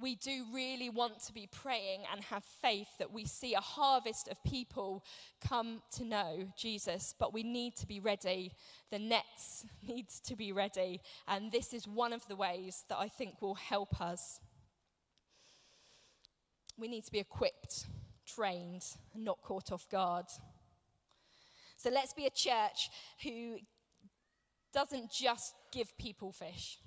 we 0.00 0.16
do 0.16 0.44
really 0.52 0.90
want 0.90 1.20
to 1.24 1.32
be 1.32 1.48
praying 1.50 2.00
and 2.12 2.22
have 2.24 2.42
faith 2.44 2.88
that 2.98 3.12
we 3.12 3.24
see 3.24 3.54
a 3.54 3.60
harvest 3.60 4.28
of 4.28 4.42
people 4.42 5.04
come 5.46 5.82
to 5.92 6.04
know 6.04 6.48
Jesus, 6.56 7.14
but 7.18 7.32
we 7.32 7.42
need 7.42 7.76
to 7.76 7.86
be 7.86 8.00
ready. 8.00 8.52
The 8.90 8.98
nets 8.98 9.64
need 9.86 10.06
to 10.26 10.36
be 10.36 10.52
ready, 10.52 11.00
and 11.28 11.52
this 11.52 11.72
is 11.72 11.86
one 11.86 12.12
of 12.12 12.26
the 12.26 12.36
ways 12.36 12.84
that 12.88 12.98
I 12.98 13.08
think 13.08 13.40
will 13.40 13.54
help 13.54 14.00
us. 14.00 14.40
We 16.76 16.88
need 16.88 17.04
to 17.04 17.12
be 17.12 17.20
equipped, 17.20 17.86
trained, 18.26 18.84
and 19.14 19.24
not 19.24 19.42
caught 19.42 19.70
off 19.70 19.88
guard. 19.88 20.26
So 21.76 21.90
let's 21.90 22.14
be 22.14 22.26
a 22.26 22.30
church 22.30 22.90
who 23.22 23.58
doesn't 24.72 25.12
just 25.12 25.54
give 25.70 25.96
people 25.98 26.32
fish, 26.32 26.78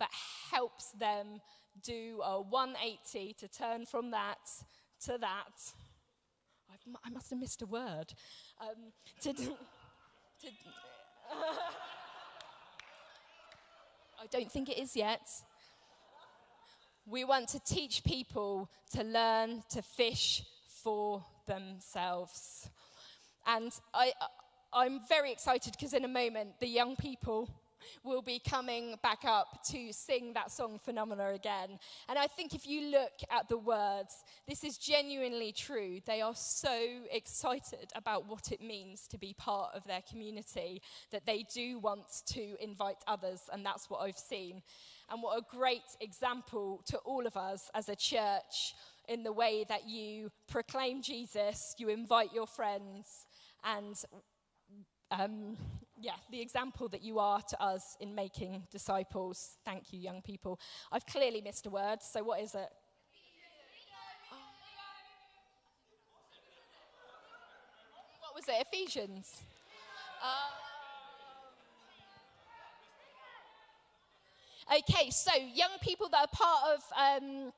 but 0.00 0.08
helps 0.50 0.90
them 0.92 1.40
do 1.82 2.20
a 2.24 2.40
180 2.40 3.34
to 3.34 3.48
turn 3.48 3.86
from 3.86 4.10
that 4.10 4.38
to 5.04 5.18
that. 5.18 5.72
I've, 6.70 6.96
i 7.04 7.10
must 7.10 7.30
have 7.30 7.38
missed 7.38 7.62
a 7.62 7.66
word. 7.66 8.12
Um, 8.60 8.92
to, 9.20 9.32
to 9.32 9.56
I 14.20 14.26
don't 14.30 14.50
think 14.50 14.68
it 14.68 14.78
is 14.78 14.94
yet. 14.96 15.28
We 17.06 17.24
want 17.24 17.48
to 17.48 17.60
teach 17.60 18.04
people 18.04 18.70
to 18.92 19.02
learn 19.02 19.62
to 19.70 19.82
fish 19.82 20.44
for 20.82 21.24
themselves. 21.46 22.68
And 23.46 23.72
I, 23.92 24.12
I'm 24.72 25.00
very 25.08 25.32
excited 25.32 25.72
because 25.72 25.94
in 25.94 26.04
a 26.04 26.08
moment, 26.08 26.60
the 26.60 26.68
young 26.68 26.94
people 26.96 27.50
will 28.04 28.22
be 28.22 28.38
coming 28.38 28.94
back 29.02 29.24
up 29.24 29.62
to 29.70 29.92
sing 29.92 30.32
that 30.34 30.50
song 30.50 30.78
Phenomena 30.78 31.30
again. 31.30 31.78
And 32.08 32.18
I 32.18 32.26
think 32.26 32.54
if 32.54 32.66
you 32.66 32.90
look 32.90 33.12
at 33.30 33.48
the 33.48 33.58
words, 33.58 34.24
this 34.48 34.64
is 34.64 34.78
genuinely 34.78 35.52
true. 35.52 36.00
They 36.06 36.20
are 36.20 36.34
so 36.34 36.78
excited 37.10 37.90
about 37.94 38.28
what 38.28 38.52
it 38.52 38.60
means 38.60 39.06
to 39.08 39.18
be 39.18 39.34
part 39.34 39.70
of 39.74 39.84
their 39.84 40.02
community 40.08 40.82
that 41.10 41.26
they 41.26 41.44
do 41.52 41.78
want 41.78 42.22
to 42.26 42.56
invite 42.62 42.96
others, 43.06 43.42
and 43.52 43.64
that's 43.64 43.88
what 43.88 43.98
I've 43.98 44.18
seen. 44.18 44.62
And 45.10 45.22
what 45.22 45.38
a 45.38 45.42
great 45.50 45.82
example 46.00 46.82
to 46.86 46.98
all 46.98 47.26
of 47.26 47.36
us 47.36 47.70
as 47.74 47.88
a 47.88 47.96
church 47.96 48.74
in 49.08 49.22
the 49.22 49.32
way 49.32 49.64
that 49.68 49.88
you 49.88 50.30
proclaim 50.48 51.02
Jesus, 51.02 51.74
you 51.78 51.88
invite 51.88 52.32
your 52.32 52.46
friends, 52.46 53.26
and 53.64 53.96
um, 55.10 55.56
yeah, 56.02 56.16
the 56.32 56.40
example 56.40 56.88
that 56.88 57.02
you 57.02 57.20
are 57.20 57.40
to 57.40 57.62
us 57.62 57.96
in 58.00 58.12
making 58.12 58.64
disciples. 58.72 59.56
Thank 59.64 59.92
you, 59.92 60.00
young 60.00 60.20
people. 60.20 60.58
I've 60.90 61.06
clearly 61.06 61.40
missed 61.40 61.64
a 61.66 61.70
word, 61.70 62.02
so 62.02 62.24
what 62.24 62.40
is 62.40 62.56
it? 62.56 62.68
What 68.20 68.34
was 68.34 68.48
it? 68.48 68.66
Ephesians. 68.72 69.42
Uh, 74.68 74.76
okay, 74.78 75.10
so 75.10 75.30
young 75.54 75.78
people 75.82 76.08
that 76.08 76.22
are 76.22 76.28
part 76.32 76.62
of. 76.74 76.82
Um, 77.22 77.52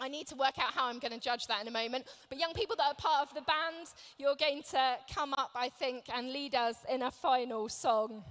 I 0.00 0.08
need 0.08 0.26
to 0.28 0.34
work 0.34 0.58
out 0.58 0.72
how 0.74 0.86
I'm 0.86 0.98
going 0.98 1.12
to 1.12 1.20
judge 1.20 1.46
that 1.46 1.62
in 1.62 1.68
a 1.68 1.70
moment. 1.70 2.06
But 2.28 2.38
young 2.38 2.52
people 2.52 2.76
that 2.76 2.86
are 2.86 2.94
part 2.94 3.28
of 3.28 3.34
the 3.34 3.42
band, 3.42 3.88
you're 4.18 4.36
going 4.36 4.62
to 4.70 4.96
come 5.14 5.32
up, 5.34 5.50
I 5.54 5.68
think, 5.68 6.04
and 6.12 6.32
lead 6.32 6.54
us 6.54 6.76
in 6.90 7.02
a 7.02 7.10
final 7.10 7.68
song. 7.68 8.24